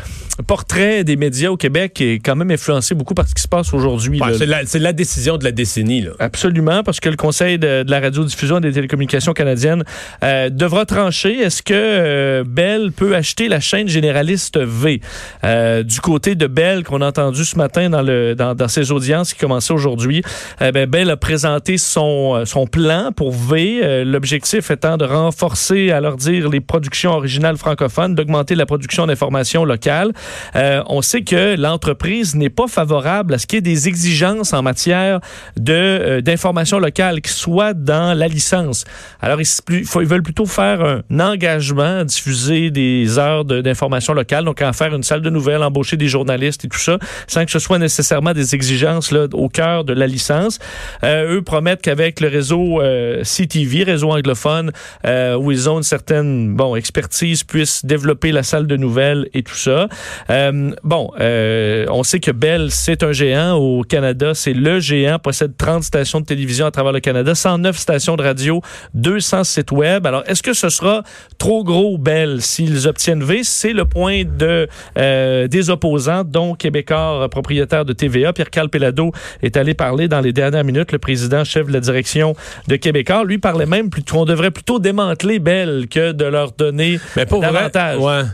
portrait 0.48 1.04
des 1.04 1.16
médias 1.16 1.50
au 1.50 1.58
Québec 1.58 2.00
est 2.02 2.16
quand 2.20 2.36
même 2.36 2.52
influencé 2.52 2.94
beaucoup 2.94 3.14
par 3.14 3.28
ce 3.28 3.34
qui 3.34 3.42
se 3.42 3.48
passe 3.48 3.74
aujourd'hui. 3.74 4.22
Ouais, 4.22 4.38
c'est 4.38 4.46
la, 4.46 4.66
c'est 4.66 4.80
la 4.80 4.92
décision 4.94 5.38
de 5.38 5.44
la 5.46 5.52
décennie. 5.52 6.02
Là. 6.02 6.12
Absolument, 6.20 6.84
parce 6.84 7.00
que 7.00 7.08
le 7.10 7.16
Conseil 7.16 7.58
de, 7.58 7.65
de 7.66 7.92
la 7.92 8.00
radiodiffusion 8.00 8.58
et 8.58 8.62
des 8.62 8.74
télécommunications 8.74 9.34
canadiennes 9.34 9.84
euh, 10.24 10.50
devra 10.50 10.86
trancher. 10.86 11.40
Est-ce 11.40 11.64
que 11.64 11.74
euh, 11.74 12.44
Bell 12.46 12.92
peut 12.92 13.16
acheter 13.16 13.48
la 13.48 13.60
chaîne 13.60 13.88
généraliste 13.88 14.60
V? 14.60 15.02
Euh, 15.44 15.84
du 15.84 16.00
côté 16.02 16.36
de 16.36 16.48
Bell, 16.48 16.84
qu'on 16.84 17.02
a 17.02 17.08
entendu 17.08 17.46
ce 17.46 17.58
matin 17.58 17.90
dans, 17.90 18.02
le, 18.02 18.36
dans, 18.36 18.56
dans 18.56 18.68
ses 18.68 18.92
audiences 18.92 19.34
qui 19.34 19.40
commençaient 19.40 19.74
aujourd'hui, 19.74 20.22
ben, 20.60 20.86
Bell 20.86 21.10
a 21.10 21.18
présenté 21.18 21.78
son, 21.78 22.44
son 22.46 22.68
plan 22.68 23.12
pour 23.16 23.32
V. 23.32 24.04
L'objectif 24.06 24.72
étant 24.72 24.98
de 24.98 25.06
renforcer, 25.06 25.92
à 25.92 26.02
leur 26.02 26.18
dire, 26.18 26.50
les 26.50 26.62
productions 26.62 27.12
originales 27.12 27.58
francophones, 27.58 28.16
d'augmenter 28.16 28.56
la 28.56 28.66
production 28.66 29.08
d'informations 29.08 29.66
locales. 29.66 30.12
On 30.54 31.02
sait 31.02 31.22
que 31.22 31.56
l'entreprise 31.56 32.36
n'est 32.36 32.50
pas 32.50 32.68
favorable 32.68 33.34
à 33.34 33.38
ce 33.38 33.48
qu'il 33.48 33.58
y 33.58 33.60
ait 33.60 33.62
des 33.62 33.88
exigences 33.88 34.54
en 34.54 34.62
matière 34.62 35.20
de 35.58 35.74
euh, 35.74 36.22
d'information 36.22 36.80
locale 36.80 37.22
qui 37.22 37.32
soient 37.32 37.55
dans 37.74 38.18
la 38.18 38.28
licence. 38.28 38.86
Alors 39.22 39.40
ils, 39.42 40.08
veulent 40.08 40.24
plutôt 40.24 40.46
faire 40.46 40.82
un 40.82 41.20
engagement, 41.20 42.04
diffuser 42.04 42.72
des 42.72 43.18
heures 43.18 43.46
d'information 43.46 44.14
locale, 44.14 44.46
donc 44.46 44.62
en 44.62 44.74
faire 44.74 44.94
une 44.94 45.04
salle 45.04 45.22
de 45.22 45.30
nouvelles, 45.30 45.64
embaucher 45.64 45.98
des 45.98 46.08
journalistes 46.08 46.66
et 46.66 46.68
tout 46.68 46.80
ça, 46.80 46.98
sans 47.28 47.46
que 47.46 47.52
ce 47.52 47.60
soit 47.60 47.80
nécessairement 47.80 48.34
des 48.34 48.56
exigences 48.56 49.14
au 49.34 49.50
cœur 49.50 49.84
de 49.84 49.94
la 49.94 50.08
licence. 50.08 50.60
Euh, 51.04 51.38
eux 51.38 51.42
promettent 51.42 51.82
qu'avec 51.82 52.20
le 52.20 52.28
réseau 52.28 52.82
euh, 52.82 53.24
CTV, 53.24 53.84
réseau 53.84 54.12
anglophone, 54.12 54.72
euh, 55.06 55.36
où 55.36 55.52
ils 55.52 55.70
ont 55.70 55.78
une 55.78 55.84
certaine 55.84 56.56
bon 56.56 56.76
expertise, 56.76 57.44
puissent 57.44 57.86
développer 57.86 58.32
la 58.32 58.44
salle 58.44 58.68
de 58.68 58.78
nouvelles 58.78 59.30
et 59.34 59.44
tout 59.44 59.56
ça. 59.56 59.88
Euh, 60.30 60.72
bon, 60.84 61.12
on 61.18 62.04
sait 62.04 62.20
que 62.20 62.32
Bell, 62.32 62.72
c'est 62.72 63.04
un 63.04 63.12
géant 63.12 63.54
au 63.56 63.84
Canada. 63.84 64.34
C'est 64.34 64.54
le 64.54 64.80
géant, 64.80 65.20
possède 65.20 65.56
30 65.58 65.84
stations 65.84 66.20
de 66.20 66.26
télévision 66.26 66.66
à 66.66 66.72
travers 66.72 66.92
le 66.92 67.00
Canada, 67.00 67.35
109 67.36 67.78
stations 67.78 68.16
de 68.16 68.24
radio, 68.24 68.62
200 68.94 69.44
sites 69.44 69.72
web. 69.72 70.08
Alors, 70.08 70.24
est-ce 70.28 70.42
que 70.42 70.54
ce 70.54 70.70
sera 70.70 71.04
trop 71.38 71.64
gros, 71.64 71.98
Bell, 71.98 72.42
s'ils 72.42 72.88
obtiennent 72.88 73.24
V? 73.24 73.42
C'est 73.44 73.74
le 73.74 73.86
point 73.86 74.24
de, 74.24 74.68
euh, 74.98 75.48
des 75.48 75.70
opposants, 75.70 76.24
dont 76.24 76.56
Québécois, 76.56 77.28
propriétaire 77.30 77.86
de 77.86 77.94
TVA. 77.94 78.34
Pierre-Carl 78.34 78.70
Pelado 78.70 79.12
est 79.44 79.58
allé 79.58 79.74
parler 79.74 80.08
dans 80.08 80.22
les 80.22 80.34
dernières 80.34 80.64
minutes. 80.64 80.92
Le 80.92 81.00
président, 81.00 81.44
chef 81.44 81.68
de 81.68 81.74
la 81.74 81.80
direction 81.80 82.34
de 82.68 82.76
Québécois, 82.76 83.24
lui 83.24 83.38
parlait 83.38 83.66
même 83.66 83.90
plutôt 83.90 84.16
qu'on 84.16 84.26
devrait 84.26 84.52
plutôt 84.52 84.80
démanteler 84.80 85.40
Bell 85.40 85.88
que 85.90 86.12
de 86.12 86.26
leur 86.26 86.52
donner 86.54 87.00
Mais 87.16 87.26
pour 87.26 87.42
davantage. 87.42 87.98
vrai, 87.98 88.22
ouais. 88.22 88.28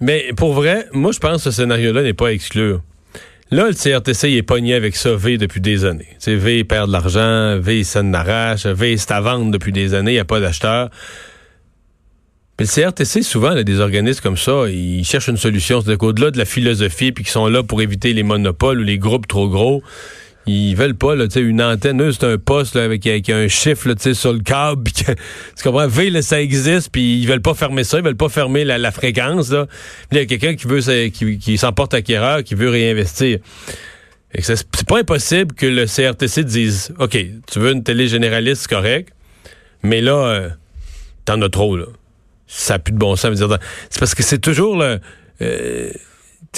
Mais 0.00 0.32
pour 0.36 0.52
vrai, 0.52 0.86
moi 0.92 1.10
je 1.12 1.18
pense 1.18 1.36
que 1.42 1.50
ce 1.50 1.50
scénario-là 1.50 2.02
n'est 2.02 2.14
pas 2.14 2.28
à 2.28 2.32
exclure. 2.32 2.82
Là, 3.50 3.68
le 3.68 3.72
CRTC 3.72 4.30
il 4.30 4.36
est 4.36 4.42
pogné 4.42 4.74
avec 4.74 4.94
ça 4.94 5.14
V 5.14 5.38
depuis 5.38 5.60
des 5.60 5.84
années. 5.84 6.08
Tu 6.12 6.16
sais, 6.18 6.36
V 6.36 6.58
il 6.58 6.64
perd 6.66 6.88
de 6.88 6.92
l'argent, 6.92 7.58
V 7.58 7.78
il 7.78 7.84
s'en 7.84 8.12
arrache, 8.12 8.66
V 8.66 8.96
c'est 8.96 9.10
à 9.10 9.20
vendre 9.20 9.50
depuis 9.50 9.72
des 9.72 9.94
années, 9.94 10.12
il 10.12 10.14
n'y 10.14 10.20
a 10.20 10.24
pas 10.24 10.40
d'acheteur. 10.40 10.90
Mais 12.58 12.66
le 12.66 12.90
CRTC, 12.90 13.22
souvent, 13.22 13.50
a 13.50 13.62
des 13.62 13.78
organismes 13.78 14.20
comme 14.20 14.36
ça, 14.36 14.64
ils 14.68 15.04
cherchent 15.04 15.28
une 15.28 15.36
solution. 15.36 15.80
C'est-à-dire 15.80 15.98
qu'au-delà 15.98 16.32
de 16.32 16.38
la 16.38 16.44
philosophie, 16.44 17.12
puis 17.12 17.22
qui 17.22 17.30
sont 17.30 17.46
là 17.46 17.62
pour 17.62 17.80
éviter 17.82 18.12
les 18.12 18.24
monopoles 18.24 18.80
ou 18.80 18.82
les 18.82 18.98
groupes 18.98 19.28
trop 19.28 19.48
gros, 19.48 19.82
ils 20.46 20.74
veulent 20.74 20.94
pas 20.96 21.14
là, 21.14 21.26
une 21.36 21.62
antenne. 21.62 22.00
Eux, 22.02 22.12
c'est 22.12 22.24
un 22.24 22.38
poste 22.38 22.74
là, 22.74 22.84
avec, 22.84 23.06
un 23.06 23.48
chiffre 23.48 23.88
là, 23.88 24.14
sur 24.14 24.32
le 24.32 24.40
câble. 24.40 24.90
Que- 24.98 25.12
tu 25.12 25.62
comprends? 25.62 25.86
V, 25.86 26.10
là, 26.10 26.22
ça 26.22 26.40
existe, 26.40 26.90
puis 26.90 27.18
ils 27.20 27.26
veulent 27.26 27.42
pas 27.42 27.54
fermer 27.54 27.84
ça. 27.84 27.98
Ils 27.98 28.04
veulent 28.04 28.16
pas 28.16 28.28
fermer 28.28 28.64
la, 28.64 28.90
fréquence. 28.90 29.50
Là. 29.50 29.66
Il 30.10 30.18
y 30.18 30.20
a 30.20 30.26
quelqu'un 30.26 30.54
qui 30.54 30.66
veut 30.66 30.80
qui, 31.08 31.38
qui 31.38 31.58
s'en 31.58 31.72
porte 31.72 31.94
acquéreur, 31.94 32.42
qui 32.42 32.54
veut 32.54 32.70
réinvestir. 32.70 33.38
C'est 34.38 34.86
pas 34.86 34.98
impossible 34.98 35.54
que 35.54 35.66
le 35.66 35.86
CRTC 35.86 36.44
dise 36.44 36.94
OK, 36.98 37.16
tu 37.50 37.58
veux 37.58 37.72
une 37.72 37.82
télé 37.82 38.08
généraliste, 38.08 38.66
c'est 38.68 39.06
mais 39.82 40.00
là, 40.00 40.12
euh, 40.12 40.48
t'en 41.24 41.40
as 41.42 41.48
trop, 41.48 41.76
là. 41.76 41.86
Ça 42.46 42.74
n'a 42.74 42.78
plus 42.78 42.92
de 42.92 42.98
bon 42.98 43.14
sens. 43.16 43.38
C'est 43.90 44.00
parce 44.00 44.14
que 44.14 44.22
c'est 44.22 44.38
toujours 44.38 44.76
le. 44.76 45.00
euh, 45.42 45.90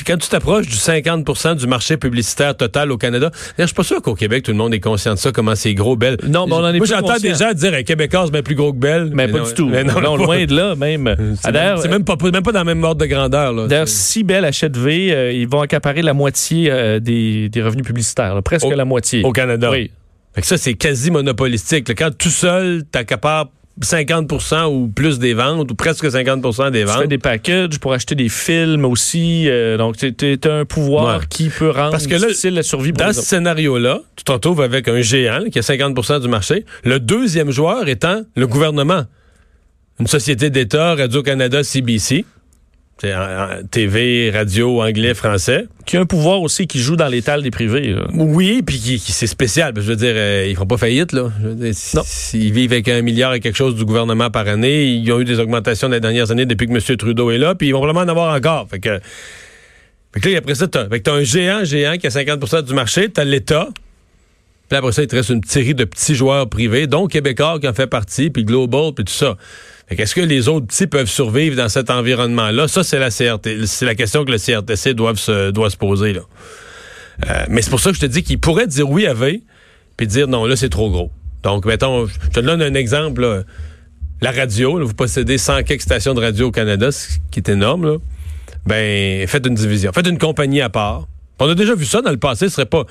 quand 0.07 0.17
tu 0.17 0.29
t'approches 0.29 0.67
du 0.67 0.77
50% 0.77 1.57
du 1.57 1.67
marché 1.67 1.97
publicitaire 1.97 2.57
total 2.57 2.91
au 2.93 2.97
Canada, 2.97 3.31
je 3.59 3.65
suis 3.65 3.75
pas 3.75 3.83
sûr 3.83 4.01
qu'au 4.01 4.15
Québec, 4.15 4.45
tout 4.45 4.53
le 4.53 4.57
monde 4.57 4.73
est 4.73 4.81
conscient 4.81 5.15
de 5.15 5.19
ça, 5.19 5.33
comment 5.33 5.55
c'est 5.55 5.75
gros, 5.75 5.97
Belle. 5.97 6.17
Non, 6.27 6.47
mais 6.47 6.55
on 6.55 6.65
en 6.65 6.73
est 6.73 6.79
Moi, 6.79 6.87
j'entends 6.87 7.19
des 7.19 7.35
gens 7.35 7.53
dire, 7.53 7.75
un 7.75 7.83
Québécois, 7.83 8.23
c'est 8.27 8.33
bien 8.33 8.43
plus 8.43 8.55
gros 8.55 8.73
que 8.73 8.79
Belle. 8.79 9.11
Mais, 9.13 9.29
pas 9.29 9.41
du 9.41 9.55
tout. 9.55 9.69
non, 9.71 10.17
loin 10.17 10.45
de 10.45 10.55
là, 10.55 10.75
même. 10.75 11.15
C'est 11.43 11.89
même, 11.89 12.05
pas, 12.05 12.17
même 12.23 12.43
pas 12.43 12.53
dans 12.53 12.61
la 12.61 12.65
même 12.65 12.83
ordre 12.85 13.01
de 13.01 13.07
grandeur. 13.07 13.69
D'ailleurs, 13.69 13.89
si 13.89 14.25
Bell 14.25 14.45
achète 14.45 14.77
V, 14.77 15.13
euh, 15.13 15.33
ils 15.33 15.49
vont 15.49 15.61
accaparer 15.61 16.03
la 16.03 16.15
moitié 16.15 16.71
euh, 16.71 17.01
des, 17.01 17.51
revenus 17.57 17.85
publicitaires, 17.85 18.41
presque 18.43 18.67
la 18.67 18.85
moitié. 18.85 19.23
Au 19.25 19.33
Canada. 19.33 19.71
Oui. 19.71 19.91
Fait 20.35 20.43
que 20.43 20.47
ça, 20.47 20.57
c'est 20.57 20.75
quasi 20.75 21.11
monopolistique. 21.11 21.93
Quand 21.97 22.17
tout 22.17 22.31
seul, 22.31 22.85
t'accapares 22.85 23.49
50% 23.83 24.67
ou 24.67 24.89
plus 24.89 25.19
des 25.19 25.35
ventes, 25.35 25.71
ou 25.71 25.75
presque 25.75 26.05
50% 26.05 26.71
des 26.71 26.85
ventes. 26.85 26.97
Tu 26.97 27.03
fais 27.03 27.09
des 27.09 27.19
packages 27.19 27.79
pour 27.79 27.93
acheter 27.93 28.15
des 28.15 28.29
films 28.29 28.85
aussi. 28.85 29.49
Euh, 29.49 29.77
donc, 29.77 29.97
tu 29.97 30.39
as 30.45 30.53
un 30.53 30.65
pouvoir 30.65 31.29
qui 31.29 31.49
peut 31.49 31.71
rendre 31.71 31.91
Parce 31.91 32.07
que 32.07 32.15
difficile 32.15 32.55
la 32.55 32.63
survie 32.63 32.93
Dans 32.93 33.13
ce 33.13 33.23
scénario-là, 33.23 34.01
tu 34.17 34.25
te 34.25 34.33
retrouves 34.33 34.61
avec 34.61 34.89
un 34.89 35.01
géant 35.01 35.45
qui 35.51 35.59
a 35.59 35.63
50% 35.63 36.21
du 36.21 36.29
marché, 36.29 36.65
le 36.85 37.01
deuxième 37.01 37.51
joueur 37.51 37.89
étant 37.89 38.23
le 38.37 38.47
gouvernement. 38.47 39.05
Une 39.99 40.07
société 40.07 40.51
d'État, 40.51 40.95
Radio-Canada, 40.95 41.63
CBC. 41.63 42.25
TV, 43.71 44.31
radio, 44.31 44.83
anglais, 44.83 45.15
français. 45.15 45.67
Qui 45.87 45.97
a 45.97 46.01
un 46.01 46.07
pouvoir 46.07 46.43
aussi 46.43 46.67
qui 46.67 46.79
joue 46.79 46.97
dans 46.97 47.09
l'étal 47.09 47.43
des 47.43 47.51
privés. 47.51 47.97
Oui, 48.15 48.63
puis 48.63 48.79
qui, 48.79 48.99
c'est 48.99 49.27
spécial. 49.27 49.73
Je 49.77 49.81
veux 49.81 49.97
dire, 49.97 50.13
euh, 50.15 50.47
ils 50.49 50.55
font 50.55 50.67
pas 50.67 50.77
faillite, 50.77 51.13
là. 51.13 51.31
non. 51.43 52.03
S'ils 52.05 52.53
vivent 52.53 52.73
avec 52.73 52.89
un 52.89 53.01
milliard 53.01 53.33
et 53.33 53.41
quelque 53.41 53.57
chose 53.57 53.75
du 53.75 53.85
gouvernement 53.85 54.31
par 54.31 54.47
année, 54.49 54.85
ils 54.85 55.11
ont 55.13 55.21
eu 55.21 55.25
des 55.25 55.39
augmentations 55.41 55.89
dans 55.89 55.95
les 55.95 56.01
dernières 56.01 56.31
années 56.31 56.45
depuis 56.45 56.67
que 56.67 56.73
M. 56.73 56.97
Trudeau 56.97 57.31
est 57.31 57.39
là, 57.39 57.55
puis 57.55 57.69
ils 57.69 57.73
vont 57.73 57.79
probablement 57.79 58.05
en 58.05 58.09
avoir 58.09 58.35
encore. 58.35 58.69
Fait 58.69 58.81
que, 58.81 59.01
fait 60.13 60.21
que 60.21 60.29
là, 60.29 60.39
après 60.39 60.55
ça, 60.55 60.69
t'as, 60.69 60.85
as 60.85 61.11
un 61.11 61.23
géant, 61.23 61.65
géant 61.65 61.97
qui 61.97 62.07
a 62.07 62.11
50% 62.11 62.65
du 62.65 62.75
marché, 62.75 63.09
t'as 63.09 63.25
l'État. 63.25 63.69
Puis 64.71 64.77
après 64.79 64.93
ça, 64.93 65.03
il 65.03 65.09
te 65.09 65.17
reste 65.17 65.31
une 65.31 65.43
série 65.43 65.75
de 65.75 65.83
petits 65.83 66.15
joueurs 66.15 66.49
privés, 66.49 66.87
dont 66.87 67.09
Québécois 67.09 67.59
qui 67.61 67.67
en 67.67 67.75
fait 67.75 67.89
partie, 67.89 68.31
puis 68.31 68.45
Global, 68.45 68.93
puis 68.95 69.05
tout 69.05 69.13
ça. 69.13 69.37
Est-ce 69.89 70.15
que 70.15 70.21
les 70.21 70.47
autres 70.47 70.69
petits 70.69 70.87
peuvent 70.87 71.11
survivre 71.11 71.57
dans 71.57 71.69
cet 71.69 71.91
environnement-là? 71.91 72.69
Ça, 72.69 72.85
c'est 72.85 73.01
la 73.01 73.11
CRT, 73.11 73.67
c'est 73.67 73.85
la 73.85 73.97
question 73.97 74.25
que 74.25 74.31
le 74.31 74.39
CRTC 74.39 74.95
doit 74.95 75.17
se, 75.17 75.51
doit 75.51 75.71
se 75.71 75.77
poser. 75.77 76.13
Là. 76.13 76.21
Euh, 77.29 77.45
mais 77.49 77.63
c'est 77.63 77.71
pour 77.71 77.81
ça 77.81 77.91
que 77.91 77.97
je 77.97 78.01
te 78.01 78.07
dis 78.07 78.23
qu'il 78.23 78.39
pourrait 78.39 78.69
dire 78.69 78.89
oui 78.89 79.09
à 79.09 79.13
V, 79.13 79.43
puis 79.97 80.07
dire 80.07 80.29
non, 80.29 80.47
là, 80.47 80.55
c'est 80.55 80.69
trop 80.69 80.89
gros. 80.89 81.11
Donc, 81.43 81.67
mettons, 81.67 82.07
je 82.07 82.29
te 82.29 82.39
donne 82.39 82.63
un 82.63 82.75
exemple. 82.75 83.45
La 84.21 84.31
radio, 84.31 84.87
vous 84.87 84.95
possédez 84.95 85.37
100 85.37 85.65
quelques 85.65 85.83
stations 85.83 86.15
de 86.15 86.21
radio 86.21 86.47
au 86.47 86.53
Canada, 86.53 86.93
ce 86.93 87.19
qui 87.33 87.41
est 87.41 87.49
énorme. 87.49 87.87
Là. 87.87 87.97
Ben, 88.67 89.27
faites 89.27 89.45
une 89.45 89.55
division. 89.57 89.91
Faites 89.93 90.07
une 90.07 90.19
compagnie 90.19 90.61
à 90.61 90.69
part. 90.69 91.09
On 91.41 91.49
a 91.49 91.55
déjà 91.55 91.75
vu 91.75 91.85
ça 91.85 92.03
dans 92.03 92.11
le 92.11 92.19
passé. 92.19 92.49
Ce 92.49 92.55
serait 92.55 92.67
pas, 92.67 92.85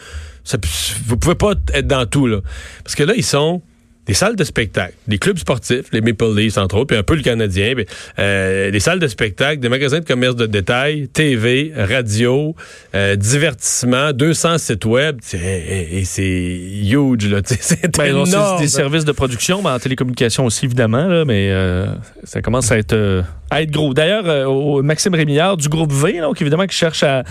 vous 1.06 1.18
pouvez 1.18 1.36
pas 1.36 1.54
être 1.74 1.88
dans 1.88 2.06
tout. 2.06 2.28
Là. 2.28 2.40
Parce 2.84 2.96
que 2.96 3.04
là, 3.04 3.14
ils 3.16 3.24
sont 3.24 3.62
des 4.10 4.16
salles 4.16 4.36
de 4.36 4.44
spectacle, 4.44 4.96
des 5.08 5.20
clubs 5.20 5.38
sportifs, 5.38 5.86
les 5.92 6.02
Maple 6.02 6.36
Leafs 6.36 6.58
entre 6.58 6.78
autres, 6.78 6.88
puis 6.88 6.98
un 6.98 7.04
peu 7.04 7.14
le 7.14 7.22
Canadien, 7.22 7.76
euh, 8.18 8.72
des 8.72 8.80
salles 8.80 8.98
de 8.98 9.08
spectacle, 9.08 9.60
des 9.60 9.70
magasins 9.70 10.00
de 10.00 10.06
commerce 10.06 10.36
de 10.36 10.48
détail, 10.48 11.08
TV, 11.10 11.72
radio, 11.76 12.56
euh, 12.96 13.16
divertissement, 13.16 14.12
200 14.12 14.58
sites 14.58 14.86
web, 14.86 15.20
et, 15.32 16.06
c'est 16.06 16.24
huge 16.26 17.30
là, 17.30 17.42
c'est 17.46 17.96
ben, 17.96 18.24
des 18.58 18.68
services 18.68 19.06
de 19.06 19.12
production, 19.12 19.62
mais 19.62 19.70
en 19.70 19.78
télécommunication 19.78 20.44
aussi 20.46 20.66
évidemment, 20.66 21.06
là, 21.06 21.24
mais 21.24 21.52
euh, 21.52 21.86
ça 22.24 22.42
commence 22.42 22.72
à 22.72 22.80
être 22.80 23.24
à 23.50 23.62
être 23.62 23.72
gros. 23.72 23.94
D'ailleurs, 23.94 24.24
euh, 24.28 24.82
Maxime 24.82 25.14
Rémillard 25.14 25.58
du 25.58 25.70
groupe 25.70 25.92
V, 25.92 26.20
donc 26.20 26.42
évidemment 26.42 26.66
qui 26.66 26.76
cherche 26.76 27.04
à 27.04 27.24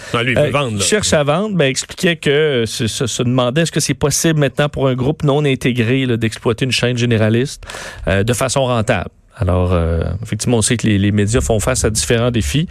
vendre, 0.50 0.82
cherche 0.82 1.12
à 1.12 1.22
vendre, 1.22 1.56
ben, 1.56 1.66
expliquait 1.66 2.16
que 2.16 2.64
se, 2.66 2.86
se, 2.86 3.22
demandait 3.22 3.62
est-ce 3.62 3.72
que 3.72 3.80
c'est 3.80 3.94
possible 3.94 4.40
maintenant 4.40 4.68
pour 4.68 4.88
un 4.88 4.94
groupe 4.94 5.22
non 5.22 5.44
intégré 5.44 6.06
d'exploiter 6.16 6.64
une 6.64 6.72
chaîne 6.72 6.96
généraliste 6.96 7.64
euh, 8.06 8.22
de 8.24 8.32
façon 8.32 8.64
rentable? 8.64 9.10
Alors, 9.40 9.72
euh, 9.72 10.02
effectivement, 10.22 10.58
on 10.58 10.62
sait 10.62 10.76
que 10.76 10.86
les, 10.86 11.12
médias 11.12 11.40
font 11.40 11.60
face 11.60 11.84
à 11.84 11.90
différents 11.90 12.30
défis. 12.30 12.66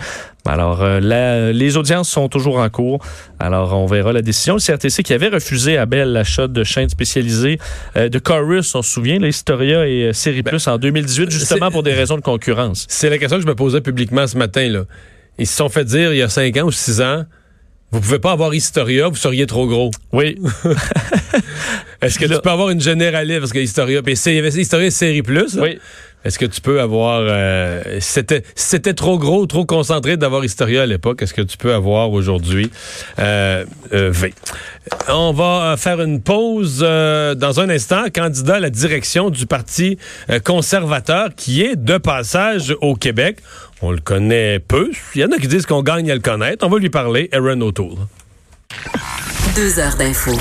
Alors, 0.46 0.82
euh, 0.82 1.52
les 1.52 1.78
audiences 1.78 2.10
sont 2.10 2.28
toujours 2.28 2.58
en 2.58 2.70
cours. 2.70 3.00
Alors, 3.40 3.74
on 3.74 3.86
verra 3.86 4.12
la 4.12 4.22
décision. 4.22 4.56
Le 4.56 4.60
CRTC 4.60 5.02
qui 5.04 5.14
avait 5.14 5.30
refusé 5.30 5.78
à 5.78 5.86
Bell 5.86 6.12
l'achat 6.12 6.48
de 6.48 6.64
chaînes 6.64 6.90
spécialisées 6.90 7.60
de 7.96 8.20
Chorus, 8.20 8.76
on 8.76 8.82
se 8.82 8.92
souvient, 8.92 9.18
l'Historia 9.20 9.88
et 9.88 10.12
Série 10.14 10.42
ben, 10.42 10.52
Plus 10.52 10.68
en 10.68 10.78
2018, 10.78 11.32
justement 11.32 11.72
pour 11.72 11.84
des 11.84 11.94
raisons 11.94 12.18
de 12.18 12.22
concurrence. 12.22 12.86
C'est 12.90 13.10
la 13.10 13.18
question 13.18 13.38
que 13.38 13.44
je 13.44 13.48
me 13.48 13.56
posais 13.56 13.82
publiquement 13.82 14.28
ce 14.28 14.38
matin. 14.38 14.68
Là. 14.68 14.84
Ils 15.38 15.48
se 15.48 15.56
sont 15.56 15.70
fait 15.70 15.86
dire 15.86 16.14
il 16.14 16.18
y 16.18 16.22
a 16.22 16.30
cinq 16.30 16.58
ans 16.58 16.66
ou 16.66 16.72
six 16.72 17.02
ans 17.02 17.24
vous 17.92 18.02
pouvez 18.02 18.20
pas 18.20 18.34
avoir 18.34 18.54
Historia, 18.54 19.08
vous 19.08 19.16
seriez 19.16 19.46
trop 19.46 19.66
gros. 19.66 19.92
Oui. 20.12 20.38
Est-ce 22.02 22.20
que 22.20 22.26
tu 22.26 22.40
peux 22.42 22.50
avoir 22.50 22.70
une 22.70 22.82
généraliste? 22.82 23.40
Parce 23.40 23.54
que 23.54 23.60
Historia, 23.60 24.02
puis 24.02 24.14
Historia 24.14 24.92
série 24.92 25.22
plus. 25.22 25.58
Oui. 25.58 25.80
Est-ce 26.28 26.38
que 26.38 26.46
tu 26.46 26.60
peux 26.60 26.82
avoir 26.82 27.22
euh, 27.22 28.00
c'était 28.02 28.44
c'était 28.54 28.94
trop 28.94 29.18
gros, 29.18 29.46
trop 29.46 29.66
concentré 29.66 30.18
d'avoir 30.18 30.44
Historia 30.44 30.82
à 30.82 30.86
l'époque, 30.86 31.22
est-ce 31.22 31.34
que 31.34 31.42
tu 31.42 31.56
peux 31.56 31.74
avoir 31.74 32.12
aujourd'hui 32.12 32.70
euh, 33.18 33.64
euh 33.94 34.12
V? 34.12 34.34
On 35.08 35.32
va 35.32 35.76
faire 35.78 36.02
une 36.02 36.22
pause 36.22 36.82
euh, 36.84 37.34
dans 37.34 37.62
un 37.62 37.70
instant. 37.70 38.04
Candidat 38.14 38.56
à 38.56 38.60
la 38.60 38.70
direction 38.70 39.30
du 39.30 39.46
Parti 39.46 39.98
conservateur 40.44 41.30
qui 41.34 41.62
est 41.62 41.78
de 41.78 41.98
passage 41.98 42.76
au 42.82 42.96
Québec. 42.96 43.38
On 43.82 43.92
le 43.92 44.00
connaît 44.00 44.60
peu. 44.60 44.92
Il 45.16 45.22
y 45.22 45.24
en 45.24 45.32
a 45.32 45.38
qui 45.38 45.48
disent 45.48 45.66
qu'on 45.66 45.82
gagne 45.82 46.12
à 46.12 46.16
le 46.16 46.20
connaître. 46.20 46.66
On 46.66 46.70
va 46.70 46.78
lui 46.78 46.90
parler. 46.90 47.30
Aaron 47.32 47.62
O'Toole. 47.62 48.00
Deux 49.56 49.80
heures 49.80 49.96
d'info. 49.96 50.32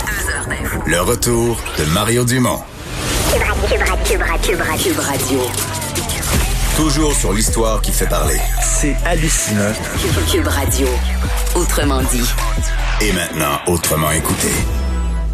Le 0.85 1.01
retour 1.01 1.61
de 1.79 1.85
Mario 1.95 2.25
Dumont. 2.25 2.59
Cube 4.07 5.01
Radio. 5.01 5.76
Toujours 6.77 7.15
sur 7.15 7.33
l'histoire 7.33 7.81
qui 7.81 7.91
fait 7.91 8.07
parler. 8.07 8.39
C'est 8.63 8.95
hallucinant. 9.07 9.73
Cube 10.31 10.47
Radio. 10.47 10.87
Autrement 11.55 12.03
dit. 12.03 12.31
Et 13.01 13.13
maintenant, 13.15 13.59
autrement 13.67 14.11
écouté. 14.11 14.51